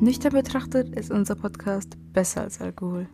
[0.00, 3.08] Nüchtern betrachtet ist unser Podcast besser als Alkohol.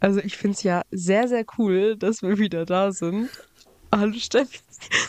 [0.00, 3.30] Also ich finde es ja sehr, sehr cool, dass wir wieder da sind.
[3.94, 4.58] Hallo Steffi.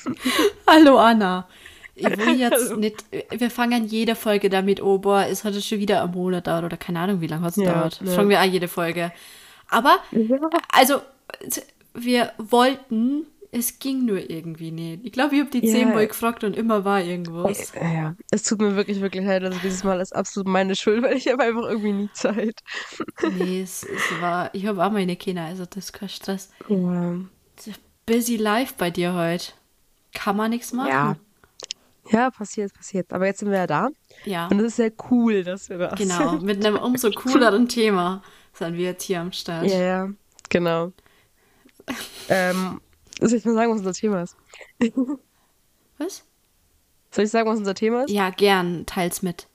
[0.68, 1.48] Hallo Anna.
[1.95, 6.04] Ich will jetzt nicht, wir fangen jede Folge damit, oh boah, es hat schon wieder
[6.04, 7.99] ein Monat dauert oder keine Ahnung, wie lange es Ja, dauert.
[8.02, 8.15] Das ja.
[8.15, 9.11] fragen wir auch jede Folge.
[9.70, 9.97] Aber,
[10.71, 11.02] also,
[11.93, 15.05] wir wollten, es ging nur irgendwie nicht.
[15.05, 15.73] Ich glaube, ich habe die Ja.
[15.73, 17.73] zehnmal gefragt und immer war irgendwas.
[17.73, 19.44] Ja, ja, es tut mir wirklich, wirklich leid.
[19.44, 22.59] Also dieses Mal ist absolut meine Schuld, weil ich habe einfach irgendwie nie Zeit.
[23.38, 26.52] Nee, es, es war, ich habe auch meine Kinder, also das ist kein Stress.
[26.67, 27.16] Ja.
[28.05, 29.52] Busy life bei dir heute.
[30.14, 30.89] Kann man nichts machen.
[30.89, 31.16] Ja.
[32.09, 33.11] Ja, passiert, passiert.
[33.11, 33.89] Aber jetzt sind wir ja da.
[34.23, 36.31] Ja, Und es ist sehr cool, dass wir da genau.
[36.31, 36.44] sind.
[36.44, 39.66] Mit einem umso cooleren Thema sind wir jetzt hier am Start.
[39.67, 40.09] Ja, ja,
[40.50, 40.94] genau.
[42.30, 42.80] ähm,
[43.20, 44.35] soll ich mal sagen, was unser Thema ist?
[45.98, 46.23] Was?
[47.09, 48.12] Soll ich sagen, was unser Thema ist?
[48.12, 49.47] Ja, gern, teils mit.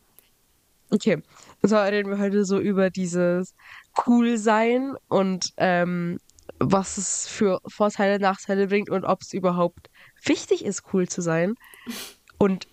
[0.91, 1.23] Okay.
[1.63, 3.55] Und zwar reden wir heute so über dieses
[3.95, 6.19] Coolsein und ähm,
[6.59, 9.89] was es für Vorteile, Nachteile bringt und ob es überhaupt
[10.25, 11.55] wichtig ist, cool zu sein.
[12.39, 12.67] Und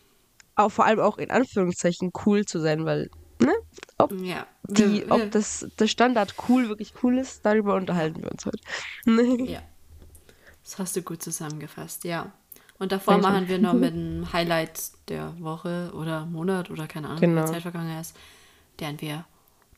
[0.56, 3.54] auch vor allem auch in Anführungszeichen cool zu sein, weil, ne?
[4.00, 4.48] Ob, Ja.
[4.64, 8.58] die, ob das, das Standard cool wirklich cool ist, darüber unterhalten wir uns heute.
[9.46, 9.62] Ja.
[10.70, 12.32] Das hast du gut zusammengefasst, ja.
[12.78, 13.28] Und davor Danke.
[13.28, 17.42] machen wir noch mit dem Highlight der Woche oder Monat oder keine Ahnung, Genau.
[17.42, 18.16] wie Zeit vergangen ist,
[18.80, 19.26] deren wir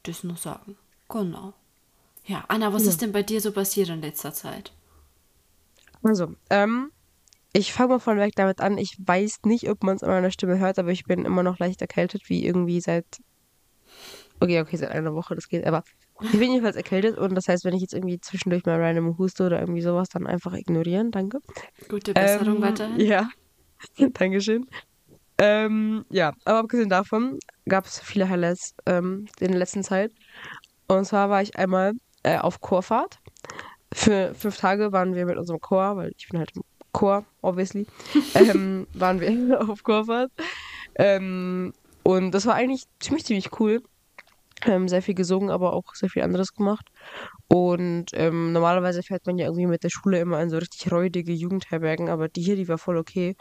[0.03, 0.75] das noch sagen.
[1.07, 1.53] Genau.
[2.25, 4.73] Ja, Anna, was ist denn bei dir so passiert in letzter Zeit?
[6.03, 6.91] Also, ähm,
[7.53, 8.77] ich fange mal vorneweg damit an.
[8.77, 11.57] Ich weiß nicht, ob man es an meiner Stimme hört, aber ich bin immer noch
[11.57, 13.05] leicht erkältet, wie irgendwie seit.
[14.41, 15.65] Okay, okay, seit einer Woche, das geht.
[15.65, 15.83] Aber
[16.21, 19.45] ich bin jedenfalls erkältet und das heißt, wenn ich jetzt irgendwie zwischendurch mal random huste
[19.45, 21.11] oder irgendwie sowas, dann einfach ignorieren.
[21.11, 21.39] Danke.
[21.89, 22.99] Gute Besserung Ähm, weiterhin.
[22.99, 23.29] Ja,
[24.13, 24.67] Dankeschön.
[25.37, 30.11] Ähm, ja, aber abgesehen davon gab es viele Highlights ähm, in der letzten Zeit.
[30.87, 31.93] Und zwar war ich einmal
[32.23, 33.17] äh, auf Chorfahrt.
[33.93, 37.87] Für fünf Tage waren wir mit unserem Chor, weil ich bin halt im Chor, obviously,
[38.35, 40.31] ähm, waren wir auf Chorfahrt.
[40.95, 43.81] Ähm, und das war eigentlich ziemlich, ziemlich cool.
[44.65, 46.87] Ähm, sehr viel gesungen, aber auch sehr viel anderes gemacht.
[47.47, 51.33] Und ähm, normalerweise fährt man ja irgendwie mit der Schule immer in so richtig räudige
[51.33, 53.35] Jugendherbergen, aber die hier, die war voll okay.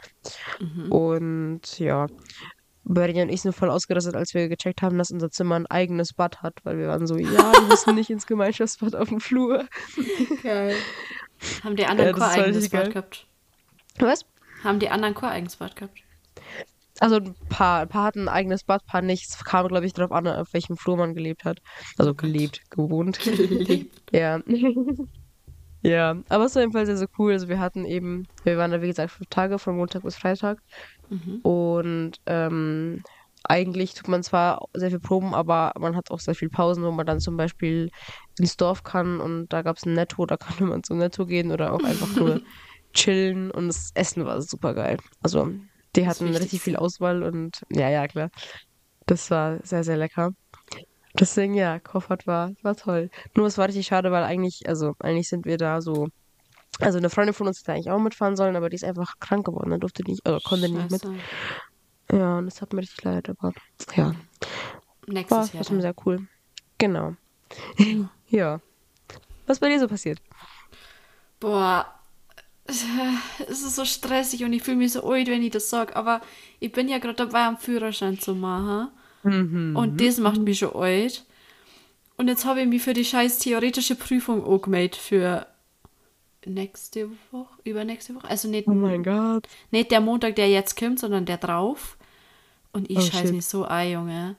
[0.59, 0.91] Mhm.
[0.91, 2.07] Und ja,
[2.83, 6.13] Bernie und ich sind voll ausgerastet, als wir gecheckt haben, dass unser Zimmer ein eigenes
[6.13, 9.65] Bad hat, weil wir waren so, ja, wir müssen nicht ins Gemeinschaftsbad auf dem Flur.
[10.43, 10.75] Geil.
[11.63, 13.27] Haben die anderen Ja, Chor eigenes Bad gehabt?
[13.99, 14.25] Was?
[14.63, 16.03] Haben die anderen Chor eigenes Bad gehabt?
[17.01, 19.27] Also ein paar, ein paar hatten ein eigenes Bad, ein paar nicht.
[19.27, 21.57] Es kam, glaube ich, darauf an, auf welchem Flur man gelebt hat.
[21.97, 23.19] Also gelebt, gewohnt.
[23.19, 23.99] Gelebt.
[24.13, 24.39] Ja.
[25.81, 27.31] ja, aber es war jedenfalls sehr, sehr cool.
[27.31, 30.59] Also wir hatten eben, wir waren da wie gesagt fünf Tage, von Montag bis Freitag.
[31.09, 31.39] Mhm.
[31.41, 33.01] Und ähm,
[33.45, 36.91] eigentlich tut man zwar sehr viel Proben, aber man hat auch sehr viel Pausen, wo
[36.91, 37.89] man dann zum Beispiel
[38.37, 41.51] ins Dorf kann und da gab es ein Netto, da konnte man zum Netto gehen
[41.51, 42.41] oder auch einfach nur
[42.93, 44.97] chillen und das Essen war super geil.
[45.23, 45.49] Also
[45.95, 48.29] die Das hatten richtig viel Auswahl und ja, ja, klar.
[49.05, 50.31] Das war sehr, sehr lecker.
[51.19, 53.09] Deswegen, ja, Koffert war, war toll.
[53.35, 56.07] Nur es war richtig schade, weil eigentlich, also eigentlich sind wir da so.
[56.79, 59.45] Also eine Freundin von uns hätte eigentlich auch mitfahren sollen, aber die ist einfach krank
[59.45, 61.01] geworden, dann durfte nicht, oder konnte nicht mit.
[61.01, 61.15] Scheiße.
[62.13, 63.53] Ja, und das hat mir richtig leid, aber
[63.95, 64.15] ja, war
[65.07, 65.81] Nächstes Jahr trotzdem dann.
[65.81, 66.27] sehr cool.
[66.77, 67.15] Genau.
[68.29, 68.61] ja.
[69.45, 70.21] Was bei dir so passiert?
[71.39, 71.93] Boah,
[73.49, 76.21] es ist so stressig und ich fühle mich so alt, wenn ich das sage, aber
[76.59, 78.89] ich bin ja gerade dabei, einen Führerschein zu machen.
[79.23, 81.23] Und das macht mich schon alt.
[82.17, 85.45] Und jetzt habe ich mich für die scheiß theoretische Prüfung angemeldet für
[86.45, 88.27] nächste Woche, übernächste Woche.
[88.27, 89.47] Also nicht, Oh mein Gott.
[89.69, 91.97] nicht der Montag, der jetzt kommt, sondern der drauf.
[92.73, 94.35] Und ich Oh, scheiß mich so ein, Junge.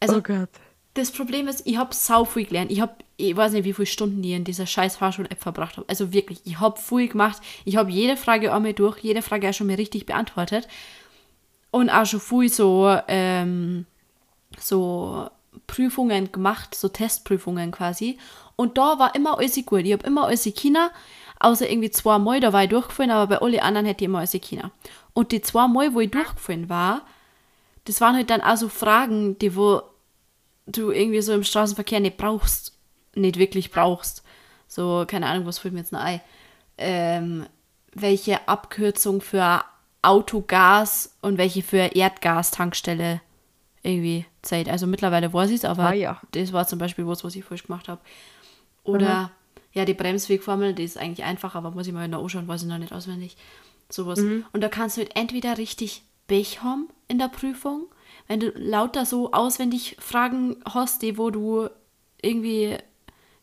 [0.00, 0.50] Also, oh Gott.
[0.94, 2.70] Das Problem ist, ich habe sau viel gelernt.
[2.70, 5.88] Ich habe, ich weiß nicht, wie viele Stunden ich in dieser scheiß Fahrschul-App verbracht habe.
[5.88, 7.42] Also wirklich, ich habe viel gemacht.
[7.64, 10.68] Ich habe jede Frage einmal durch, jede Frage auch schon mal richtig beantwortet.
[11.72, 13.86] Und auch schon viel so, ähm,
[14.56, 15.28] so
[15.66, 18.18] Prüfungen gemacht, so Testprüfungen quasi.
[18.54, 19.80] Und da war immer alles gut.
[19.80, 20.92] Ich habe immer alles China,
[21.40, 24.18] außer irgendwie zwei Mal, da war ich durchgefallen, aber bei alle anderen hätte ich immer
[24.18, 24.70] alles China.
[25.12, 27.02] Und die zwei Mal, wo ich durchgefallen war,
[27.86, 29.82] das waren halt dann auch so Fragen, die wo
[30.66, 32.76] du irgendwie so im Straßenverkehr nicht brauchst,
[33.14, 34.22] nicht wirklich brauchst.
[34.66, 36.20] So, keine Ahnung, was fällt mir jetzt noch ein.
[36.78, 37.46] Ähm,
[37.92, 39.62] welche Abkürzung für
[40.02, 43.20] Autogas und welche für Erdgastankstelle
[43.82, 44.68] irgendwie Zeit.
[44.68, 46.20] Also mittlerweile weiß ich es, aber Ah, ja.
[46.32, 48.00] das war zum Beispiel was, was ich falsch gemacht habe.
[48.82, 49.30] Oder
[49.72, 52.68] ja, die Bremswegformel, die ist eigentlich einfach, aber muss ich mal noch anschauen, weiß ich
[52.68, 53.36] noch nicht auswendig.
[53.88, 54.18] Sowas.
[54.20, 57.86] Und da kannst du halt entweder richtig Pech haben in der Prüfung,
[58.26, 61.68] wenn du lauter so auswendig Fragen hast, die wo du
[62.22, 62.76] irgendwie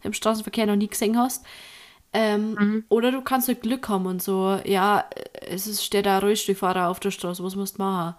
[0.03, 1.45] im Straßenverkehr noch nie gesehen hast.
[2.13, 5.05] Ähm, Oder du kannst halt Glück haben und so, ja,
[5.47, 8.15] es ist, steht da Rollstuhlfahrer auf der Straße, was musst du machen?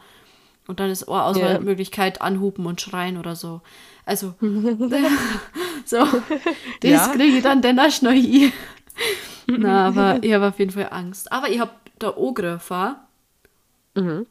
[0.66, 3.60] Und dann ist eine Auswahlmöglichkeit anhupen und schreien oder so.
[4.06, 4.34] Also,
[5.84, 5.98] so,
[6.80, 7.08] das Ja.
[7.08, 8.52] kriege ich dann dennoch noch hin.
[9.46, 11.30] Na, aber ich habe auf jeden Fall Angst.
[11.32, 12.96] Aber ich habe da angegriffen.
[13.94, 14.26] Mhm.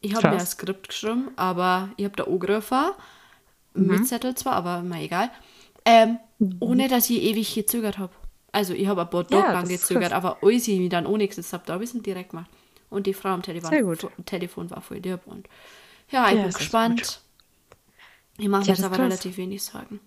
[0.00, 2.90] Ich habe mir ein Skript geschrieben, aber ich habe da angegriffen.
[3.74, 5.30] Mit Zettel zwar, aber immer egal.
[5.84, 6.18] Ähm,
[6.60, 8.12] Ohne, dass ich ewig gezögert habe.
[8.52, 11.28] Also, ich habe ein paar Tage Ja, lang gezögert, aber als ich mich dann ohne
[11.28, 12.50] gesetzt habe, da habe ich es direkt gemacht.
[12.90, 13.98] Und die Frau am Telefon.
[14.24, 15.20] Telefon war voll lieb.
[15.26, 15.48] Und
[16.10, 17.20] ja, ich Ja, bin gespannt.
[18.38, 19.06] Ich mache Ja, jetzt aber krass.
[19.06, 20.00] relativ wenig sagen.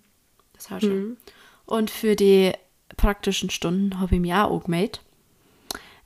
[0.53, 1.17] Das hat schon.
[1.65, 2.53] Und für die
[2.97, 5.01] praktischen Stunden habe ich mir auch angemeldet.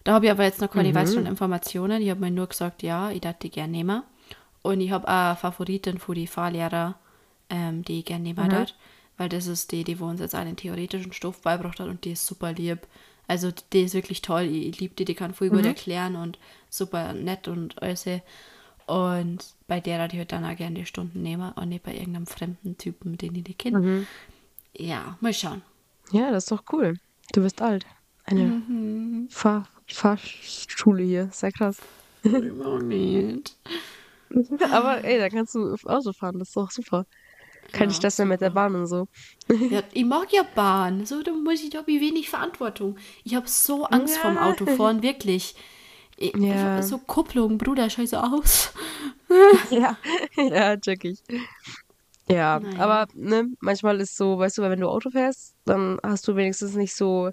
[0.06, 2.02] Da habe ich aber jetzt noch keine weiteren Informationen.
[2.02, 4.04] Ich habe mir nur gesagt, ja, ich darf die gerne nehmen.
[4.62, 6.96] Und ich habe auch eine Favoritin für die Fahrlehrer,
[7.50, 8.78] ähm, die ich gerne nehmen dort.
[9.18, 12.12] Weil das ist die, die wo uns jetzt einen theoretischen Stoff beigebracht hat und die
[12.12, 12.80] ist super lieb.
[13.28, 14.44] Also die ist wirklich toll.
[14.44, 16.38] Ich, ich liebe die, die kann voll gut erklären und
[16.70, 18.06] super nett und alles.
[18.86, 21.94] Und bei der hatte ich halt dann auch gerne die Stunden nehmen und nicht bei
[21.96, 23.80] irgendeinem fremden Typen, den ich nicht kenne.
[24.78, 25.64] Ja, mal schauen.
[26.12, 27.00] Ja, das ist doch cool.
[27.34, 27.88] Du bist alt.
[28.26, 31.30] Eine Fahr Fahrschule hier.
[31.32, 31.78] Sehr krass.
[32.24, 33.56] Immer nicht.
[34.72, 36.40] Aber ey, da kannst du Auto fahren.
[36.40, 37.06] Das ist doch super.
[37.72, 39.08] Kein Ja, Stress mehr mit der Bahn und so.
[39.70, 41.06] Ja, ich mag ja Bahn.
[41.06, 42.98] So, da muss ich doch wie wenig Verantwortung.
[43.24, 44.22] Ich habe so Angst Ja.
[44.22, 45.56] vorm Autofahren, wirklich.
[46.18, 46.82] Ich, Ja.
[46.82, 48.72] So Kupplung, Bruder, scheiße aus.
[49.72, 49.98] Ja,
[50.38, 51.20] ja, check ich.
[52.30, 52.78] Ja, Naja.
[52.80, 56.36] aber ne, manchmal ist so, weißt du, weil wenn du Auto fährst, dann hast du
[56.36, 57.32] wenigstens nicht so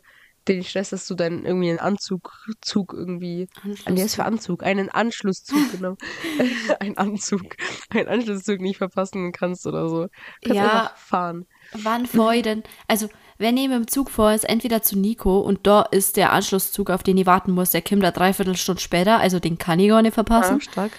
[0.48, 3.48] den Stress, dass du dann irgendwie einen Anzug, Zug irgendwie,
[3.84, 5.96] an der ist für Anzug, einen Anschlusszug, genau.
[6.80, 7.56] Ein Anzug,
[7.90, 10.08] einen Anschlusszug nicht verpassen kannst oder so.
[10.42, 10.64] Kannst Ja.
[10.64, 11.46] einfach fahren.
[11.72, 12.62] Wann denn?
[12.88, 13.08] Also,
[13.38, 16.90] wenn ich mit dem Zug fahre, ist entweder zu Nico und da ist der Anschlusszug,
[16.90, 19.88] auf den ich warten muss, der kommt da dreiviertel Stunde später, also den kann ich
[19.88, 20.58] gar nicht verpassen.
[20.58, 20.92] Ja, stark.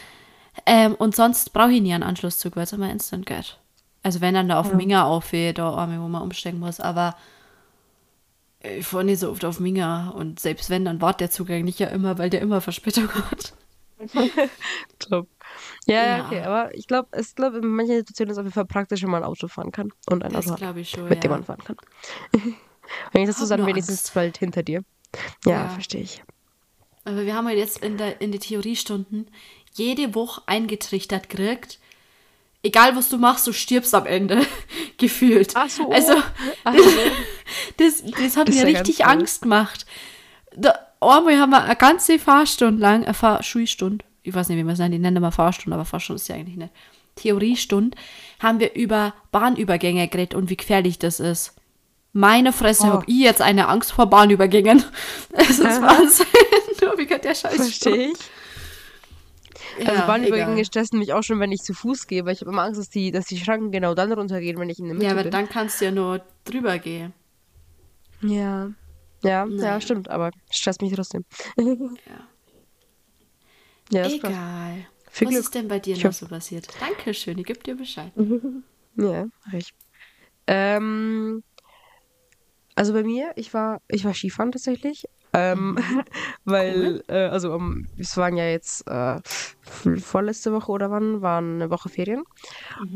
[0.66, 3.60] Ähm, und sonst brauche ich nie einen Anschlusszug, weil es immer instant geht.
[4.04, 7.16] Also wenn dann da auf Minga aufgeht, da einmal, wo man umsteigen muss, aber
[8.64, 11.80] ich fahre nicht so oft auf Minga und selbst wenn, dann wartet der Zug eigentlich
[11.80, 13.54] ja immer, weil der immer Verspätung hat.
[15.00, 15.28] Top.
[15.86, 18.54] Ja, ja, okay, aber ich glaube, ich glaube, in manchen Situationen ist es auf jeden
[18.54, 21.24] Fall praktisch, wenn man ein Auto fahren kann und ein Das Auto hat, schon, mit
[21.24, 21.38] dem ja.
[21.38, 21.78] man fahren kann.
[23.14, 24.84] Wenn ich das so sagen, wenigstens bald hinter dir.
[25.46, 25.70] Ja, Ja.
[25.70, 26.22] verstehe ich.
[27.06, 29.28] Aber wir haben halt jetzt in, der, in die Theoriestunden
[29.74, 31.80] jede Woche eingetrichtert gekriegt,
[32.64, 34.46] egal was du machst, du stirbst am Ende,
[34.98, 35.52] gefühlt.
[35.56, 35.90] Ach so.
[35.92, 36.14] Also,
[36.64, 36.74] Ach
[37.78, 39.06] das, das hat Das mir ja richtig.
[39.06, 39.86] Angst gemacht.
[40.56, 44.64] Da, einmal haben wir eine ganze Fahrstunde lang, eine Fahr Schulstunde, ich weiß nicht, wie
[44.64, 46.74] man es nennt, die nennen wir Fahrstunde, aber Fahrstunde ist ja eigentlich nicht.
[47.16, 47.96] Theoriestunde,
[48.40, 51.54] haben wir über Bahnübergänge geredet und wie gefährlich das ist.
[52.12, 52.94] Meine Fresse, Oh.
[52.94, 54.84] hab ich jetzt eine Angst vor Bahnübergängen.
[55.32, 56.28] Es ist Wahnsinn.
[56.98, 58.18] wie geht der Scheiß Verstehe ich.
[59.80, 60.66] Also Ja, Bahnübergänge egal.
[60.66, 62.90] stressen mich auch schon, wenn ich zu Fuß gehe, weil ich habe immer Angst, dass
[62.90, 65.32] die, dass die Schranken genau dann runtergehen, wenn ich in der Mitte Ja, aber bin.
[65.32, 67.14] dann kannst du ja nur drüber gehen.
[68.22, 68.72] Ja.
[69.24, 69.74] Ja, Naja.
[69.74, 71.24] ja, stimmt, aber stresst mich trotzdem.
[71.58, 72.28] Ja.
[73.92, 74.08] Ja.
[74.08, 74.88] Egal.
[75.06, 75.32] Was Glück.
[75.34, 76.68] ist denn bei dir Ich noch so passiert?
[76.80, 78.12] Dankeschön, ich gebe dir Bescheid.
[78.96, 79.70] Ja, mach ich.
[80.46, 81.44] Ähm,
[82.76, 85.06] also bei mir, ich war, ich war Skifahren tatsächlich.
[85.34, 85.78] Ähm,
[86.46, 89.20] weil, äh, also um, es waren ja jetzt äh,
[90.00, 92.24] vorletzte Woche oder wann, waren eine Woche Ferien.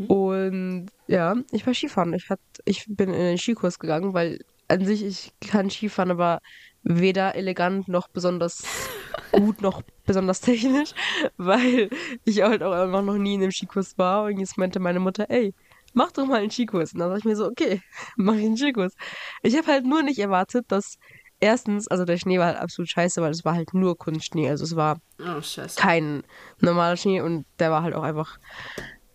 [0.08, 2.14] Und ja, ich war Skifahren.
[2.14, 6.40] Ich, hat, ich bin in den Skikurs gegangen, weil an sich, ich kann Skifahren, aber
[6.84, 8.64] weder elegant noch besonders
[9.32, 10.94] gut noch besonders technisch,
[11.38, 11.90] weil
[12.24, 14.26] ich halt auch einfach noch nie in einem Skikurs war.
[14.26, 15.54] Und jetzt meinte meine Mutter, ey,
[15.94, 16.94] mach doch mal einen Skikurs.
[16.94, 17.82] Und dann sag ich mir so, okay,
[18.16, 18.94] mach ich einen Skikurs.
[19.42, 20.98] Ich habe halt nur nicht erwartet, dass
[21.40, 24.50] erstens, also der Schnee war halt absolut scheiße, weil es war halt nur Kunstschnee.
[24.50, 25.40] Also es war Oh,
[25.76, 26.24] kein
[26.60, 28.38] normaler Schnee und der war halt auch einfach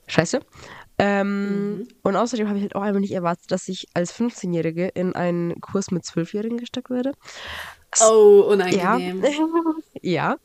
[0.08, 0.40] scheiße.
[0.98, 5.14] Ähm, Und außerdem habe ich halt auch einfach nicht erwartet, dass ich als 15-Jährige in
[5.14, 7.12] einen Kurs mit 12-Jährigen gesteckt werde.
[8.00, 8.94] Oh, Ja.
[8.96, 9.22] unangenehm.
[10.02, 10.36] ja.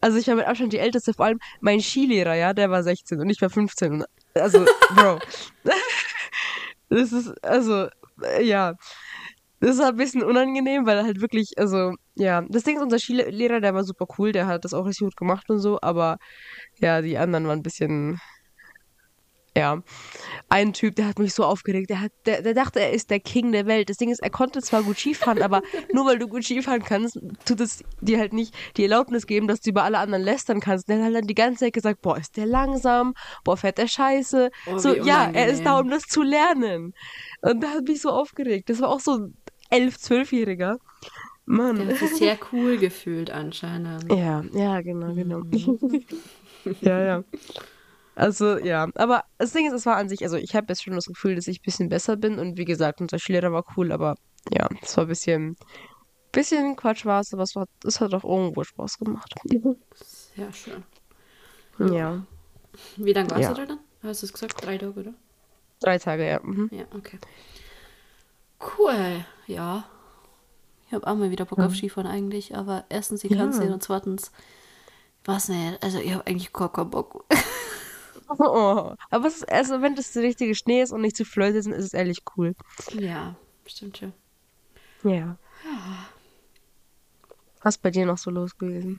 [0.00, 3.20] Also ich war mit Abstand die Älteste, vor allem mein Skilehrer, ja, der war 16
[3.20, 3.92] und ich war 15.
[3.92, 5.18] Und Also, Bro.
[6.88, 7.88] das ist, also,
[8.42, 8.74] ja.
[9.60, 12.42] Das ist ein bisschen unangenehm, weil er halt wirklich, also, ja.
[12.48, 15.16] Das Ding ist, unser Skilehrer, der war super cool, der hat das auch richtig gut
[15.16, 16.18] gemacht und so, aber
[16.78, 18.18] ja, die anderen waren ein bisschen,
[19.56, 19.82] Ja.
[20.50, 21.88] Ein Typ, der hat mich so aufgeregt.
[21.88, 23.88] Der, hat, der, der dachte, er ist der King der Welt.
[23.88, 27.18] Das Ding ist, er konnte zwar gut Skifahren, aber nur weil du gut Skifahren kannst,
[27.46, 30.90] tut es dir halt nicht die Erlaubnis geben, dass du über alle anderen lästern kannst.
[30.90, 34.50] Der hat dann die ganze Zeit gesagt, boah, ist der langsam, boah, fährt der scheiße.
[34.66, 36.92] Oh, so, ja, er ist da, um das zu lernen.
[37.40, 38.68] Und da hat mich so aufgeregt.
[38.68, 39.30] Das war auch so
[39.70, 40.78] elf, zwölfjähriger.
[41.46, 41.76] Mann.
[41.76, 44.12] Der hat sich sehr cool gefühlt anscheinend.
[44.12, 45.38] Ja, ja, genau, genau.
[45.38, 46.04] Mhm.
[46.80, 47.24] ja, ja.
[48.16, 48.88] Also, ja.
[48.96, 51.36] Aber das Ding ist, es war an sich, also ich habe jetzt schon das Gefühl,
[51.36, 52.38] dass ich ein bisschen besser bin.
[52.38, 54.16] Und wie gesagt, unser Skilehrer war cool, aber
[54.52, 55.56] ja, es war ein bisschen,
[56.32, 59.32] bisschen Quatsch war es, aber es, war, es hat auch irgendwo Spaß gemacht.
[60.34, 60.82] Sehr schön.
[61.78, 62.24] Ja.
[62.96, 63.48] Wie lange warst Ja.
[63.50, 63.78] du da dann?
[64.02, 64.64] Hast du es gesagt?
[64.64, 65.14] Drei Tage, oder?
[65.80, 66.40] Drei Tage, ja.
[66.42, 66.70] Mhm.
[66.72, 67.18] Ja, okay.
[68.78, 69.84] Cool, ja.
[70.86, 73.64] Ich habe auch mal wieder Bock auf Skifahren eigentlich, aber erstens, ich kann es Ja.
[73.64, 74.30] und zweitens,
[75.24, 77.24] was nicht, also ich habe eigentlich gar keinen Bock.
[78.28, 81.62] Oh, aber es ist, also wenn das der richtige Schnee ist und nicht zu flöte
[81.62, 82.54] sind, ist es ehrlich cool.
[82.92, 84.12] Ja, stimmt schon.
[85.04, 85.36] Ja.
[87.62, 88.98] Was ist bei dir noch so los gewesen?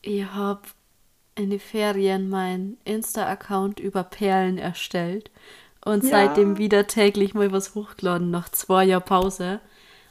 [0.00, 0.62] Ich habe
[1.34, 5.30] in die Ferien meinen Insta-Account über Perlen erstellt
[5.84, 6.10] und Ja.
[6.10, 9.60] seitdem wieder täglich mal was hochgeladen, nach zwei Jahren Pause.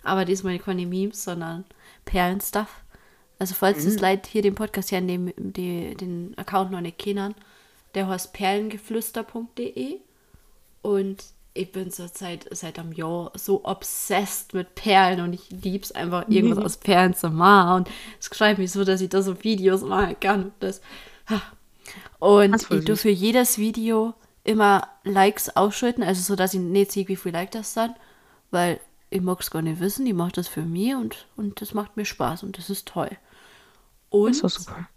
[0.03, 1.65] Aber diesmal keine Memes, sondern
[2.05, 2.83] Perlenstuff.
[3.37, 7.35] Also falls das Leute hier den Podcast ja die, die, den Account noch nicht kennen,
[7.95, 9.99] der heißt perlengeflüster.de
[10.81, 16.29] und ich bin zurzeit seit einem Jahr so obsessed mit Perlen und ich lieb's einfach,
[16.29, 17.81] irgendwas aus Perlen zu machen.
[17.81, 20.81] Und es schreibt mich so, dass ich da so Videos machen kann und das.
[22.19, 26.91] Und Das ich tue für jedes Video immer Likes ausschütten, also so, dass ich nicht
[26.91, 27.95] sehe, wie viel Like das dann,
[28.49, 28.79] weil
[29.09, 31.97] ich mag es gar nicht wissen, ich mache das für mich und, und das macht
[31.97, 33.09] mir Spaß und das ist toll.
[34.09, 34.87] Und Das war super.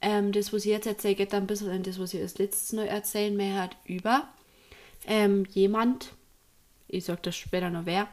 [0.00, 2.38] Ähm, das, was ich jetzt erzähle, geht dann ein bisschen in das, was ich als
[2.38, 4.28] letztes noch erzählen mehr hat, über.
[5.06, 6.12] Ähm, jemand,
[6.88, 8.08] ich sag das später noch wer,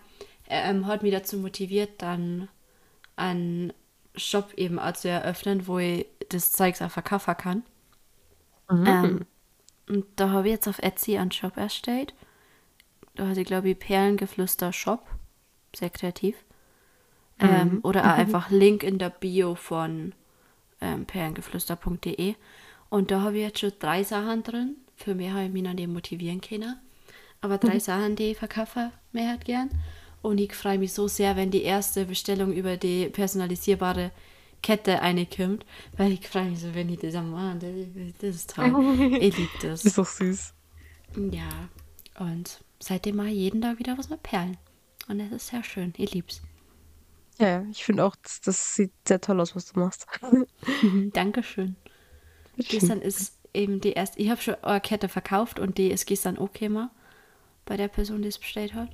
[0.47, 2.49] ähm, hat mich dazu motiviert, dann
[3.15, 3.73] einen
[4.15, 7.63] Shop eben auch zu eröffnen, wo ich das Zeugs auch verkaufen kann.
[8.69, 9.25] Ähm,
[9.87, 12.13] und da habe ich jetzt auf Etsy einen Shop erstellt.
[13.15, 15.07] Da hat ich, glaube ich, Perlengeflüster Shop.
[15.75, 16.35] Sehr kreativ.
[17.39, 20.13] Ähm, oder auch einfach Link in der Bio von
[20.83, 22.35] ähm, perlengeflüster.de.
[22.89, 24.75] Und da habe ich jetzt schon drei Sachen drin.
[24.95, 26.79] Für mehr habe ich mich noch nicht motivieren können.
[27.41, 29.69] Aber drei Sachen, die ich verkaufe, mehr halt gern.
[30.21, 34.11] Und ich freue mich so sehr, wenn die erste Bestellung über die personalisierbare
[34.61, 35.65] Kette reinkommt,
[35.97, 37.71] weil ich freue mich so, wenn ich das am Mann, das,
[38.19, 38.71] das ist toll.
[39.19, 39.83] Ich liebe das.
[39.83, 40.53] Ist doch süß.
[41.31, 41.49] Ja,
[42.17, 44.57] und seitdem mache ich jeden Tag wieder was mit Perlen.
[45.09, 45.93] Und das ist sehr schön.
[45.97, 46.41] Ich lieb's.
[47.39, 50.05] Ja, ich finde auch, das, das sieht sehr toll aus, was du machst.
[51.13, 51.75] Dankeschön.
[52.57, 54.19] Gestern ist eben die erste.
[54.19, 56.91] Ich habe schon eine Kette verkauft und die ist gestern okay mal
[57.65, 58.89] bei der Person, die es bestellt hat.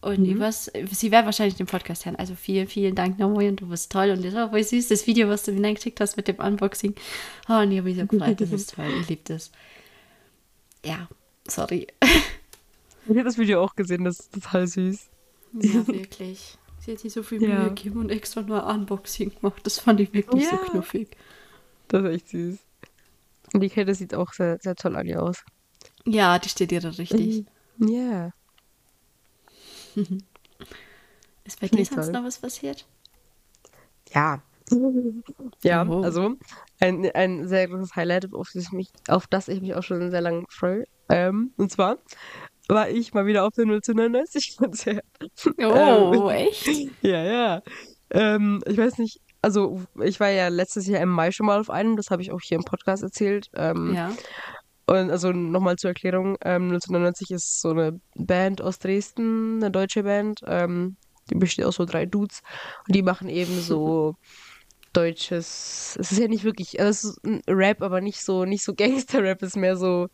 [0.00, 2.16] Und ich weiß, sie wird wahrscheinlich den Podcast hören.
[2.16, 4.10] Also vielen, vielen Dank nochmal und du bist toll.
[4.10, 6.94] Und das war voll süß, das Video, was du mir geschickt hast mit dem Unboxing.
[7.48, 8.40] Oh, und ich habe mich so gefreut.
[8.40, 8.92] Das ist toll.
[9.00, 9.52] Ich liebe das.
[10.84, 11.08] Ja,
[11.46, 11.86] sorry.
[13.04, 15.08] Ich habe das Video auch gesehen, das ist total süß.
[15.60, 16.58] Ja, wirklich.
[16.84, 17.68] Sie hat sich so viel Mühe Ja.
[17.68, 19.60] gegeben und extra nur ein Unboxing gemacht.
[19.64, 20.62] Das fand ich wirklich so Ja.
[20.62, 21.16] knuffig.
[21.88, 22.58] Das ist echt süß.
[23.54, 25.44] Und die Kette sieht auch sehr, sehr toll an ihr aus.
[26.04, 27.44] Ja, die steht ihr da richtig.
[27.78, 28.30] Ja.
[31.44, 32.86] Ist bei dir sonst noch was passiert?
[34.12, 34.42] Ja.
[35.62, 36.02] Ja, Oh.
[36.02, 36.36] also
[36.80, 40.10] ein, ein sehr großes Highlight, auf das, ich mich, auf das ich mich auch schon
[40.10, 40.86] sehr lange freue.
[41.08, 41.98] Ähm, und zwar
[42.68, 45.04] war ich mal wieder auf der 0 zu 99 Konzert.
[45.58, 46.66] Oh, echt?
[47.02, 47.62] Ja, ja.
[48.10, 51.70] Ähm, ich weiß nicht, also ich war ja letztes Jahr im Mai schon mal auf
[51.70, 53.48] einem, das habe ich auch hier im Podcast erzählt.
[53.54, 54.12] Ähm, Ja.
[54.86, 60.02] Und also nochmal zur Erklärung, ähm, 1999 ist so eine Band aus Dresden, eine deutsche
[60.02, 60.40] Band.
[60.46, 60.96] Ähm,
[61.30, 62.42] die besteht aus so drei Dudes
[62.86, 64.16] und die machen eben so
[64.92, 65.96] deutsches.
[65.98, 68.74] Es ist ja nicht wirklich, also es ist ein Rap, aber nicht so, nicht so
[68.74, 70.08] Gangster-Rap, es ist mehr so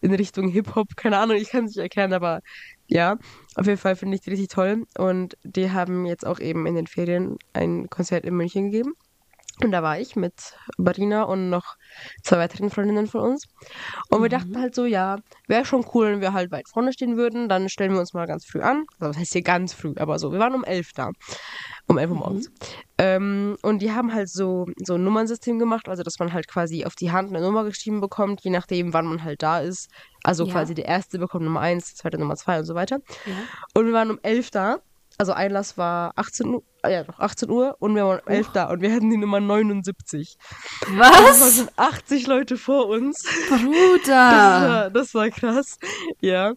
[0.00, 0.96] in Richtung Hip-Hop.
[0.96, 2.40] Keine Ahnung, ich kann es nicht erklären, aber
[2.86, 3.18] ja,
[3.54, 4.86] auf jeden Fall finde ich die richtig toll.
[4.96, 8.94] Und die haben jetzt auch eben in den Ferien ein Konzert in München gegeben.
[9.62, 10.34] Und da war ich mit
[10.76, 11.74] Barina und noch
[12.22, 13.44] zwei weiteren Freundinnen von uns.
[14.08, 17.16] Und wir dachten halt so, ja, wäre schon cool, wenn wir halt weit vorne stehen
[17.16, 17.48] würden.
[17.48, 18.84] Dann stellen wir uns mal ganz früh an.
[19.00, 19.94] Also, was heißt hier ganz früh?
[19.98, 21.10] Aber so, wir waren um elf da.
[21.88, 22.50] Um elf Uhr morgens.
[22.98, 26.84] Ähm, und die haben halt so, so ein Nummernsystem gemacht, also dass man halt quasi
[26.84, 29.88] auf die Hand eine Nummer geschrieben bekommt, je nachdem, wann man halt da ist.
[30.22, 30.52] Also Ja.
[30.52, 32.98] quasi der erste bekommt Nummer eins, der zweite Nummer zwei und so weiter.
[33.26, 33.32] Ja.
[33.74, 34.78] Und wir waren um elf da
[35.18, 38.48] also Einlass war 18 Uhr, ah ja doch, 18 Uhr und wir waren um 11
[38.52, 40.38] da und wir hatten die Nummer 79.
[40.80, 41.56] Das Was?
[41.56, 43.24] sind 80 Leute vor uns.
[43.50, 44.14] Das Bruder!
[44.14, 45.78] war, das war krass.
[46.20, 46.52] Ja.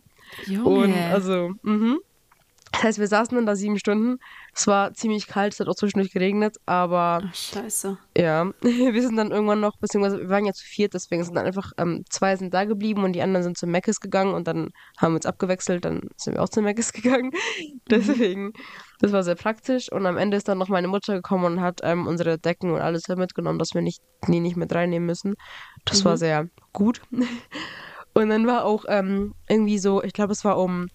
[0.45, 0.69] Junge.
[0.69, 1.99] Und also, mhm.
[2.71, 4.19] Das heißt, wir saßen dann da sieben Stunden.
[4.53, 7.97] Es war ziemlich kalt, es hat auch zwischendurch geregnet, aber Ach, scheiße.
[8.17, 11.45] ja, wir sind dann irgendwann noch, beziehungsweise wir waren ja zu viert, deswegen sind dann
[11.45, 14.71] einfach ähm, zwei sind da geblieben und die anderen sind zu Meckes gegangen und dann
[14.97, 17.31] haben wir uns abgewechselt, dann sind wir auch zu Meckes gegangen.
[17.89, 18.51] Deswegen,
[18.99, 21.79] das war sehr praktisch und am Ende ist dann noch meine Mutter gekommen und hat
[21.83, 25.35] ähm, unsere Decken und alles mitgenommen, dass wir nicht, die nicht mit reinnehmen müssen.
[25.85, 26.17] Das war Mhm.
[26.17, 27.01] sehr gut.
[28.13, 30.87] Und dann war auch ähm, irgendwie so, ich glaube, es war um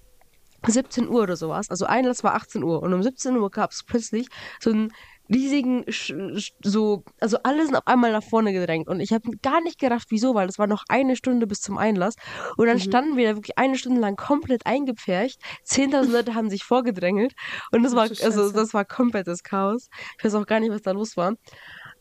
[0.67, 1.67] 17 Uhr oder sowas.
[1.71, 4.27] Also Einlass war 18 Uhr und um 17 Uhr gab es plötzlich
[4.61, 4.91] so einen
[5.29, 9.29] riesigen, Sch Sch- so, also alle sind auf einmal nach vorne gedrängt und ich habe
[9.43, 12.15] gar nicht gerafft, wieso, weil es war noch eine Stunde bis zum Einlass
[12.57, 12.81] und dann Mhm.
[12.81, 15.41] standen wir da wirklich eine Stunde lang komplett eingepfercht.
[15.65, 17.33] 10.000 Leute haben sich vorgedrängelt
[17.73, 19.89] und das war, also das war komplettes Chaos.
[20.19, 21.33] Ich weiß auch gar nicht, was da los war.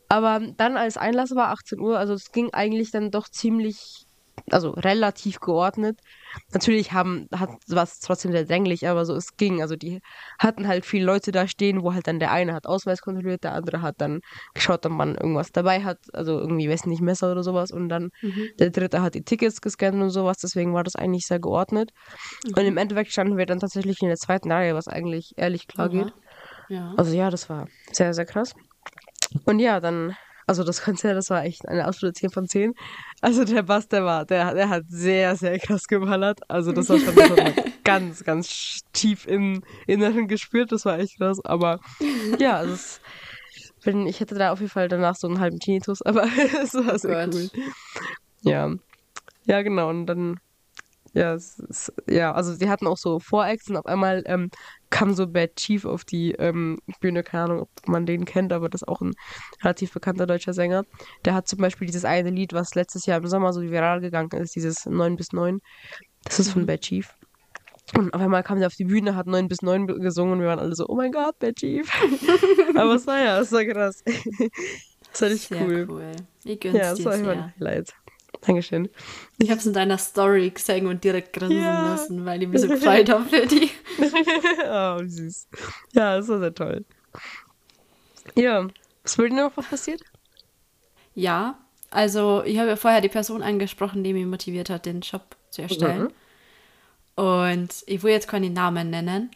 [0.08, 4.04] Aber dann als Einlass war 18 Uhr, also es ging eigentlich dann doch ziemlich,
[4.50, 5.98] also relativ geordnet.
[6.52, 9.62] Natürlich haben, hat, war es trotzdem sehr dränglich, aber so es ging.
[9.62, 10.00] Also die
[10.38, 13.52] hatten halt viele Leute da stehen, wo halt dann der eine hat Ausweis kontrolliert, der
[13.54, 14.20] andere hat dann
[14.54, 17.70] geschaut, ob man irgendwas dabei hat, also irgendwie, weiß nicht, Messer oder sowas.
[17.70, 18.48] Und dann Mhm.
[18.58, 21.90] der dritte hat die Tickets gescannt und sowas, deswegen war das eigentlich sehr geordnet.
[22.44, 22.68] Und Mhm.
[22.68, 26.08] im Endeffekt standen wir dann tatsächlich in der zweiten Reihe, was eigentlich ehrlich klar geht.
[26.08, 26.20] Aha.
[26.68, 26.94] Ja.
[26.96, 28.52] Also ja, das war sehr, sehr krass.
[29.44, 30.16] Und ja, dann,
[30.46, 32.74] also das Konzert, das war echt eine absolute 10 von 10.
[33.20, 36.40] Also der Bass, der war, der, der hat sehr, sehr krass geballert.
[36.48, 37.16] Also das war schon,
[37.84, 40.70] ganz, ganz tief im Inneren gespürt.
[40.70, 41.44] Das war echt krass.
[41.44, 41.80] Aber
[42.38, 43.00] ja, also es,
[43.84, 46.24] bin, ich hätte da auf jeden Fall danach so einen halben Tinnitus, aber
[46.62, 47.34] es war sehr Gott.
[47.34, 47.50] cool.
[48.42, 48.72] Ja.
[49.46, 49.88] Ja, genau.
[49.90, 50.38] Und dann,
[51.16, 54.50] ja, es, es, ja, also sie hatten auch so Vorex und auf einmal ähm,
[54.90, 58.68] kam so Bad Chief auf die ähm, Bühne, keine Ahnung, ob man den kennt, aber
[58.68, 59.12] das ist auch ein
[59.62, 60.84] relativ bekannter deutscher Sänger.
[61.24, 64.30] Der hat zum Beispiel dieses eine Lied, was letztes Jahr im Sommer so viral gegangen
[64.32, 65.60] ist, dieses 9 bis 9.
[66.24, 66.66] Das ist von Mhm.
[66.66, 67.08] Bad Chief.
[67.96, 70.48] Und auf einmal kam der auf die Bühne, hat 9 bis 9 gesungen und wir
[70.48, 71.88] waren alle so, oh mein Gott, Bad Chief.
[72.76, 74.02] aber es war ja, es war krass.
[75.12, 75.86] das war richtig Sehr cool.
[75.88, 76.12] cool.
[76.44, 77.54] Ich gönn's Ja, das dir war immer ein.
[77.58, 77.94] Highlight.
[78.42, 78.88] Dankeschön.
[79.38, 81.90] Ich hab's in deiner Story gesehen und direkt grinsen Ja.
[81.90, 83.70] müssen, weil ich mich so gefreut habe für die.
[84.70, 85.48] oh, süß.
[85.92, 86.84] Ja, das war sehr toll.
[88.34, 88.68] Ja,
[89.02, 90.02] was will dir noch was passiert?
[91.14, 91.58] Ja,
[91.90, 95.62] also ich habe ja vorher die Person angesprochen, die mich motiviert hat, den Job zu
[95.62, 96.12] erstellen.
[97.14, 99.30] Und ich will jetzt keine Namen nennen,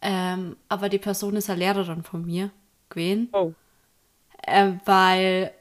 [0.00, 2.50] ähm, aber die Person ist eine Lehrerin von mir
[2.88, 3.52] gewesen, Oh.
[4.44, 5.52] ähm, weil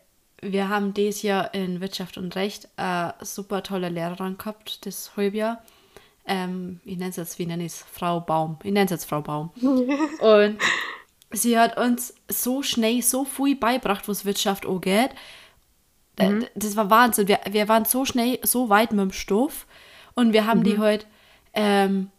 [0.41, 5.61] wir haben dieses Jahr in Wirtschaft und Recht eine super tolle Lehrerin gehabt, das Halbjahr.
[6.25, 7.85] Ähm, ich nenne es jetzt, wie nenne ich es?
[7.91, 8.57] Frau Baum.
[8.63, 9.51] Ich nenne es jetzt Frau Baum.
[9.61, 10.57] Und
[11.31, 15.11] sie hat uns so schnell so viel beigebracht, was Wirtschaft angeht.
[16.19, 17.27] D- d- Das war Wahnsinn.
[17.27, 19.65] Wir, wir waren so schnell, so weit mit dem Stoff.
[20.13, 21.05] Und wir haben die heute
[21.53, 22.11] ähm,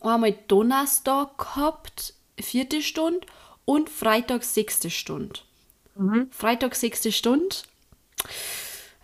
[0.00, 3.26] einmal Donnerstag gehabt, vierte Stunde,
[3.64, 5.40] und Freitag sechste Stunde.
[6.30, 7.56] Freitag sechste Stunde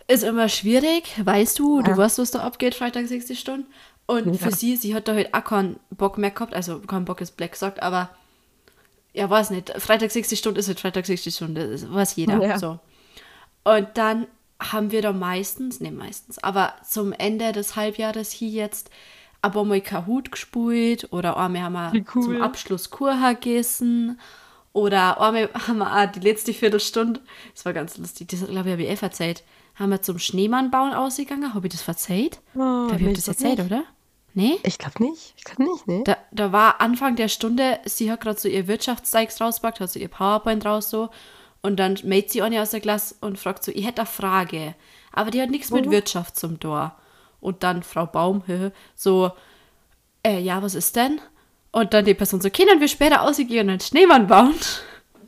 [0.07, 3.67] ist immer schwierig, weißt du, du weißt, was da abgeht, Freitag sechste Stunde.
[4.07, 7.21] Und für sie, sie hat da halt auch keinen Bock mehr gehabt, also kein Bock
[7.21, 8.09] ist Black gesagt, aber
[9.13, 12.43] ja, weiß nicht, Freitag 60 Stunden ist halt Freitag 60 Stunden, das weiß jeder.
[12.43, 12.57] Ja.
[12.57, 12.79] So.
[13.63, 14.25] Und dann
[14.59, 18.89] haben wir da meistens, ne meistens, aber zum Ende des Halbjahres hier jetzt
[19.41, 22.23] aber mal Kahoot gespielt oder einmal haben wir cool.
[22.23, 24.19] zum Abschluss Kurha gegessen
[24.73, 27.21] oder einmal haben wir auch die letzte Viertelstunde,
[27.53, 29.43] das war ganz lustig, das glaube ich, habe ich eh verzeiht,
[29.75, 32.39] haben wir zum Schneemann bauen ausgegangen, habe ich das verzeiht?
[32.55, 33.65] Oh, ich glaube, ich nee, habe das erzählt, nicht.
[33.71, 33.83] oder?
[34.33, 34.57] Nee?
[34.63, 35.33] Ich glaube nicht.
[35.37, 36.03] Ich glaube nicht, ne?
[36.03, 39.99] Da, da war Anfang der Stunde, sie hat gerade so ihr Wirtschaftszeugs rausgepackt, hat so
[39.99, 41.09] ihr PowerPoint raus so.
[41.61, 44.75] Und dann meldet sie Anja aus der Klasse und fragt so, ich hätte eine Frage.
[45.11, 46.95] Aber die hat nichts mit Wirtschaft zum Tor.
[47.41, 48.43] Und dann Frau Baum,
[48.95, 49.31] so,
[50.25, 51.19] äh, ja, was ist denn?
[51.71, 54.55] Und dann die Person so, können wir später ausgehen und einen Schneemann bauen?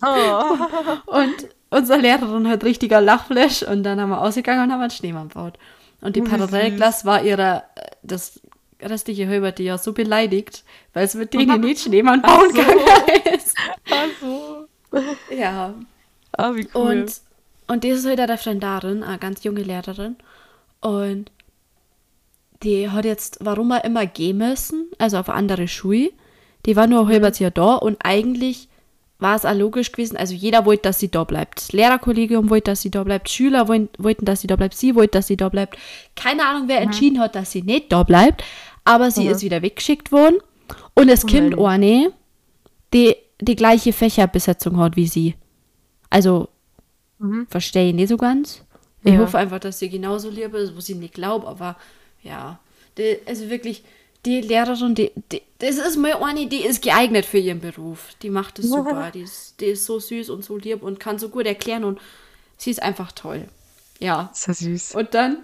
[0.04, 0.58] Oh.
[1.06, 1.36] Und
[1.70, 5.60] unsere Lehrerin hat richtiger Lachflash und dann haben wir ausgegangen und haben einen Schneemann gebaut.
[6.02, 8.42] Und die Wie Parallelklasse war ihre, äh, das
[8.82, 12.56] restliche Halberte ja so beleidigt, weil es mit denen nicht Schneemann bauen so.
[12.56, 13.56] gegangen ist.
[13.90, 14.68] Ach so.
[15.34, 15.76] Ja.
[16.34, 16.82] Ah, wie cool.
[16.82, 17.22] Und,
[17.68, 20.16] und das ist halt eine Referendarin, eine ganz junge Lehrerin.
[20.82, 21.32] Und
[22.64, 26.12] die hat jetzt, warum er immer gehen müssen, also auf eine andere Schule.
[26.66, 28.68] Die war nur ein halbes Jahr da und eigentlich
[29.20, 30.18] war es auch logisch gewesen.
[30.18, 31.60] Also jeder wollte, dass sie da bleibt.
[31.60, 33.30] Das Lehrerkollegium wollte, dass sie da bleibt.
[33.30, 34.74] Schüler wollten, dass sie da bleibt.
[34.76, 35.78] Sie wollte, dass sie da bleibt.
[36.16, 38.44] Keine Ahnung, wer entschieden hat, dass sie nicht da bleibt.
[38.84, 40.38] Aber sie ist wieder weggeschickt worden.
[40.96, 41.60] Und es kommt nein.
[41.66, 42.14] eine,
[42.94, 45.36] die die gleiche Fächerbesetzung hat wie sie.
[46.10, 46.48] Also,
[47.20, 47.46] Mhm.
[47.48, 48.64] verstehe ich nicht so ganz.
[49.04, 49.20] Ich Ja.
[49.20, 51.76] hoffe einfach, dass sie genauso lieb ist, was ich nicht glaube, aber
[52.24, 52.60] ja.
[52.98, 53.84] Die, also wirklich,
[54.26, 58.10] die Lehrerin, die, die, das ist mal eine, die ist geeignet für ihren Beruf.
[58.22, 59.12] Die macht es super.
[59.14, 62.00] Die ist, die ist so süß und so lieb und kann so gut erklären und
[62.58, 63.46] sie ist einfach toll.
[64.00, 64.32] Ja.
[64.48, 64.96] Ja süß.
[64.96, 65.38] Und dann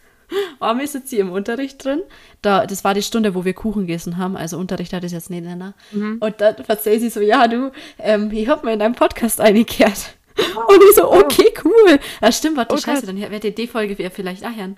[0.58, 2.00] war mir sitzt sie im Unterricht drin.
[2.42, 4.36] Da, das war die Stunde, wo wir Kuchen gegessen haben.
[4.36, 5.74] Also Unterricht hat es jetzt nicht nennen.
[5.92, 10.14] Und dann erzählt sie so, ja, du, ähm, ich hab mir in deinem Podcast eingekehrt.
[10.68, 11.98] Und ich so, okay, cool.
[12.20, 13.08] Ja, stimmt, warte, Oh scheiße, Gott.
[13.22, 14.76] dann wird die D-Folge vielleicht auch hören.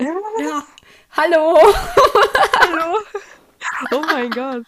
[0.00, 0.64] Ja.
[1.12, 1.56] Hallo.
[2.60, 2.96] Hallo.
[3.92, 4.64] Oh mein Gott.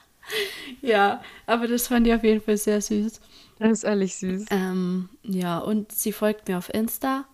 [0.81, 3.21] ja, aber das fand ich auf jeden Fall sehr süß.
[3.59, 4.47] Das ist ehrlich süß.
[4.51, 7.25] Ähm, ja, und sie folgt mir auf Insta